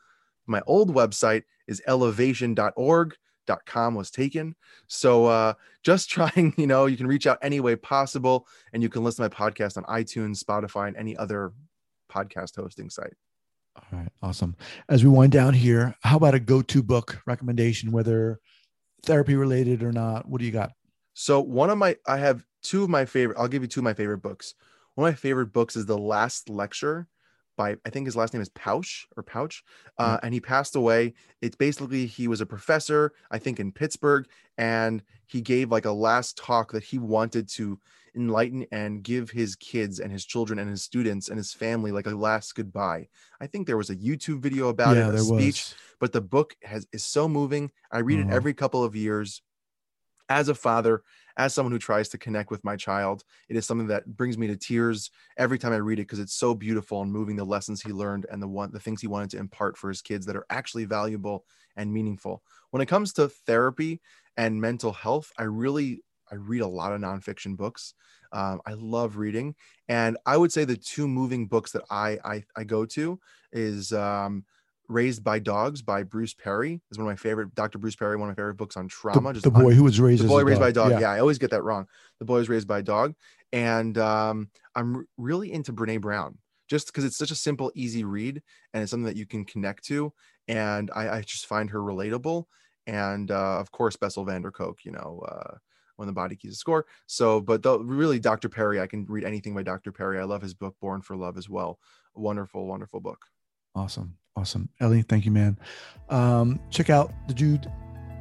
My 0.47 0.63
old 0.67 0.95
website 0.95 1.43
is 1.67 1.83
elevation.org. 1.87 3.17
com 3.67 3.95
was 3.95 4.11
taken 4.11 4.55
so 4.87 5.27
uh 5.27 5.53
just 5.83 6.11
trying 6.11 6.55
you 6.57 6.67
know 6.67 6.87
you 6.87 6.97
can 6.97 7.07
reach 7.07 7.27
out 7.27 7.39
any 7.43 7.61
way 7.61 7.75
possible 7.77 8.47
and 8.73 8.83
you 8.83 8.89
can 8.89 9.03
listen 9.03 9.29
to 9.29 9.37
my 9.37 9.51
podcast 9.51 9.77
on 9.77 9.85
itunes 9.85 10.43
spotify 10.43 10.89
and 10.89 10.97
any 10.97 11.17
other 11.17 11.53
podcast 12.11 12.57
hosting 12.57 12.91
site 12.91 13.15
All 13.77 13.99
right. 13.99 14.09
Awesome. 14.23 14.57
As 14.89 15.05
we 15.05 15.11
wind 15.11 15.33
down 15.33 15.55
here, 15.55 15.95
how 16.03 16.17
about 16.17 16.35
a 16.35 16.41
go-to 16.41 16.83
book 16.83 17.21
recommendation, 17.25 17.93
whether 17.93 18.41
therapy 19.05 19.37
related 19.37 19.83
or 19.83 19.93
not? 19.93 20.29
What 20.29 20.41
do 20.41 20.45
you 20.45 20.51
got? 20.53 20.73
So 21.15 21.41
one 21.41 21.71
of 21.71 21.79
my 21.79 21.97
I 22.07 22.19
have 22.19 22.45
two 22.63 22.83
of 22.83 22.91
my 22.91 23.05
favorite. 23.05 23.39
I'll 23.39 23.49
give 23.49 23.63
you 23.63 23.69
two 23.69 23.81
of 23.81 23.85
my 23.85 23.95
favorite 23.95 24.23
books. 24.23 24.55
One 24.95 25.09
of 25.09 25.15
my 25.15 25.17
favorite 25.17 25.53
books 25.53 25.77
is 25.77 25.87
The 25.87 25.97
Last 25.99 26.49
Lecture 26.49 27.07
by 27.61 27.77
I 27.87 27.91
think 27.91 28.07
his 28.07 28.17
last 28.17 28.33
name 28.35 28.43
is 28.43 28.49
Pouch 28.51 28.91
or 29.17 29.23
Pouch, 29.23 29.57
uh, 29.99 30.19
and 30.23 30.33
he 30.35 30.41
passed 30.41 30.75
away. 30.77 31.03
It's 31.43 31.57
basically 31.57 32.07
he 32.07 32.27
was 32.29 32.41
a 32.41 32.47
professor 32.47 33.13
I 33.31 33.39
think 33.39 33.61
in 33.61 33.73
Pittsburgh, 33.73 34.27
and 34.59 35.03
he 35.27 35.41
gave 35.41 35.71
like 35.71 35.85
a 35.87 35.93
last 35.93 36.37
talk 36.37 36.73
that 36.73 36.85
he 36.85 36.99
wanted 36.99 37.49
to 37.59 37.79
enlighten 38.17 38.67
and 38.73 39.03
give 39.03 39.31
his 39.31 39.55
kids 39.57 40.01
and 40.01 40.11
his 40.11 40.25
children 40.25 40.59
and 40.59 40.69
his 40.69 40.83
students 40.83 41.29
and 41.29 41.39
his 41.39 41.53
family 41.53 41.93
like 41.93 42.07
a 42.07 42.11
last 42.11 42.55
goodbye. 42.55 43.09
I 43.41 43.47
think 43.47 43.67
there 43.67 43.77
was 43.77 43.91
a 43.91 43.97
YouTube 43.97 44.41
video 44.43 44.69
about 44.69 44.97
yeah, 44.97 44.99
it, 44.99 45.15
a 45.15 45.19
speech 45.19 45.67
was. 45.67 45.77
but 46.01 46.13
the 46.13 46.21
book 46.21 46.57
has 46.63 46.87
is 46.93 47.05
so 47.05 47.29
moving. 47.29 47.71
I 47.93 47.99
read 48.01 48.19
Uh-huh. 48.19 48.25
it 48.31 48.33
every 48.35 48.55
couple 48.55 48.83
of 48.85 48.97
years. 48.97 49.43
As 50.29 50.49
a 50.49 50.55
father, 50.55 51.03
as 51.37 51.55
someone 51.55 51.73
who 51.73 51.79
tries 51.79 52.09
to 52.11 52.19
connect 52.19 52.51
with 52.51 52.65
my 52.65 52.77
child, 52.77 53.25
it 53.49 53.57
is 53.57 53.67
something 53.67 53.87
that 53.89 54.17
brings 54.17 54.39
me 54.39 54.47
to 54.49 54.57
tears 54.57 55.11
every 55.37 55.59
time 55.59 55.73
I 55.73 55.77
read 55.77 55.99
it 55.99 56.03
because 56.03 56.19
it's 56.19 56.35
so 56.35 56.55
beautiful 56.55 57.03
and 57.03 57.13
moving 57.13 57.37
the 57.37 57.45
lessons 57.45 57.83
he 57.83 57.93
learned 57.93 58.27
and 58.31 58.43
the 58.43 58.49
one 58.49 58.73
the 58.73 58.81
things 58.81 59.01
he 59.01 59.07
wanted 59.07 59.31
to 59.31 59.39
impart 59.39 59.77
for 59.77 59.89
his 59.89 60.03
kids 60.03 60.27
that 60.27 60.37
are 60.37 60.47
actually 60.51 60.85
valuable 60.85 61.45
and 61.77 61.93
meaningful. 61.93 62.43
When 62.71 62.83
it 62.83 62.87
comes 62.87 63.13
to 63.15 63.29
therapy 63.29 64.01
and 64.37 64.61
mental 64.61 64.93
health, 64.93 65.33
I 65.39 65.45
really 65.45 66.03
I 66.31 66.37
read 66.37 66.61
a 66.61 66.67
lot 66.67 66.93
of 66.93 67.01
nonfiction 67.01 67.57
books. 67.57 67.95
Um, 68.33 68.61
I 68.65 68.75
love 68.75 69.17
reading, 69.17 69.57
and 69.89 70.17
I 70.25 70.37
would 70.37 70.53
say 70.53 70.65
the 70.65 70.77
two 70.77 71.09
moving 71.09 71.47
books 71.47 71.73
that 71.73 71.83
I 71.91 72.19
I, 72.25 72.45
I 72.57 72.65
go 72.65 72.87
to 72.87 73.19
is 73.53 73.93
um, 73.93 74.45
Raised 74.91 75.23
by 75.23 75.39
Dogs 75.39 75.83
by 75.83 76.03
Bruce 76.03 76.35
Perry 76.35 76.81
is 76.91 76.99
one 76.99 77.07
of 77.07 77.11
my 77.11 77.17
favorite. 77.17 77.55
Dr. 77.55 77.79
Bruce 77.79 77.95
Perry, 77.97 78.17
one 78.17 78.29
of 78.29 78.37
my 78.37 78.41
favorite 78.41 78.57
books 78.57 78.77
on 78.77 78.87
The, 78.87 78.91
trauma. 78.91 79.33
just 79.33 79.45
the 79.45 79.51
boy 79.51 79.73
who 79.73 79.85
was 79.85 80.01
raised 80.01 80.23
the 80.23 80.25
as 80.25 80.31
boy 80.31 80.41
a 80.41 80.45
raised 80.45 80.61
by 80.61 80.71
a 80.71 80.73
dog. 80.73 80.91
Yeah. 80.91 81.01
Yeah. 81.01 81.11
I 81.13 81.21
always 81.21 81.39
get 81.39 81.51
that 81.53 81.63
wrong. 81.63 81.87
The 82.19 82.25
boy 82.25 82.39
was 82.39 82.49
raised 82.49 82.67
by 82.67 82.81
a 82.81 82.83
dog, 82.83 83.15
and 83.53 83.97
um, 83.99 84.51
I'm 84.75 85.07
really 85.17 85.53
into 85.53 85.73
Brene 85.73 86.01
Brown 86.01 86.39
just 86.69 86.87
because 86.87 87.05
it's 87.05 87.17
such 87.17 87.31
a 87.31 87.37
simple, 87.37 87.73
easy 87.75 88.05
read, 88.05 88.43
and 88.73 88.83
it's 88.83 88.91
something 88.91 89.07
that 89.07 89.17
you 89.17 89.27
can 89.27 89.45
connect 89.45 89.85
to. 89.87 90.13
And 90.49 90.91
I, 90.95 91.19
I 91.19 91.21
just 91.23 91.47
find 91.47 91.71
her 91.71 91.81
relatable. 91.81 92.45
And 92.87 93.31
uh, 93.31 93.59
of 93.59 93.71
course, 93.71 93.97
Bessel 93.97 94.25
van 94.25 94.43
der 94.43 94.51
Kolk, 94.51 94.85
you 94.85 94.93
know, 94.93 95.23
uh, 95.29 95.57
when 95.97 96.07
the 96.07 96.13
body 96.13 96.35
keeps 96.35 96.55
a 96.55 96.57
score. 96.57 96.87
So, 97.07 97.41
but 97.41 97.63
the, 97.63 97.79
really, 97.79 98.19
Dr. 98.19 98.49
Perry, 98.49 98.81
I 98.81 98.87
can 98.87 99.05
read 99.07 99.25
anything 99.25 99.55
by 99.55 99.63
Dr. 99.63 99.93
Perry. 99.93 100.19
I 100.19 100.25
love 100.25 100.43
his 100.43 100.55
book, 100.55 100.75
Born 100.81 101.03
for 101.03 101.17
Love, 101.17 101.37
as 101.37 101.49
well. 101.49 101.79
Wonderful, 102.15 102.67
wonderful 102.67 103.01
book. 103.01 103.27
Awesome. 103.75 104.17
Awesome. 104.37 104.69
Eli, 104.83 105.03
thank 105.03 105.25
you, 105.25 105.31
man. 105.31 105.59
Um, 106.09 106.61
check 106.71 106.91
out 106.91 107.13
the 107.29 107.35
dude 107.35 107.71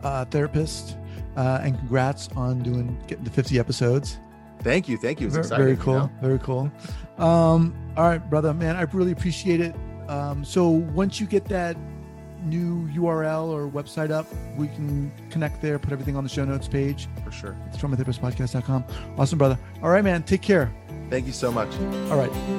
uh, 0.04 0.26
therapist 0.26 0.98
uh, 1.38 1.60
and 1.63 1.78
congrats 1.78 2.30
on 2.36 2.60
doing 2.62 3.02
getting 3.08 3.26
to 3.26 3.32
50 3.32 3.60
episodes. 3.60 4.19
Thank 4.62 4.89
you, 4.89 4.98
thank 4.98 5.22
you. 5.22 5.28
It's 5.28 5.36
Ver- 5.36 5.41
exciting. 5.41 5.63
very 5.65 5.78
you 5.78 5.82
cool. 5.82 5.93
know? 6.00 6.12
Very 6.22 6.39
cool. 6.39 6.72
Um, 7.17 7.74
all 7.95 8.04
right, 8.08 8.30
brother, 8.30 8.54
man, 8.54 8.76
I 8.76 8.82
really 8.84 9.12
appreciate 9.12 9.62
it. 9.62 9.74
Um, 10.10 10.43
so 10.43 10.67
once 10.69 11.19
you 11.19 11.28
get 11.28 11.45
that 11.45 11.78
new 12.43 12.88
URL 12.89 13.48
or 13.48 13.69
website 13.69 14.12
up, 14.12 14.26
we 14.58 14.67
can 14.67 15.12
connect 15.30 15.62
there, 15.62 15.78
put 15.80 15.91
everything 15.91 16.15
on 16.15 16.24
the 16.24 16.30
show 16.30 16.45
notes 16.45 16.67
page. 16.67 17.08
for 17.24 17.32
sure. 17.32 17.56
It's 17.67 17.78
from 17.78 17.95
podcast.com. 17.95 18.84
Awesome, 19.17 19.38
brother. 19.38 19.58
All 19.84 19.89
right, 19.89 20.04
man. 20.04 20.24
Take 20.24 20.41
care. 20.41 20.74
Thank 21.10 21.26
you 21.26 21.34
so 21.34 21.52
much. 21.52 21.74
All 22.12 22.17
right. 22.17 22.59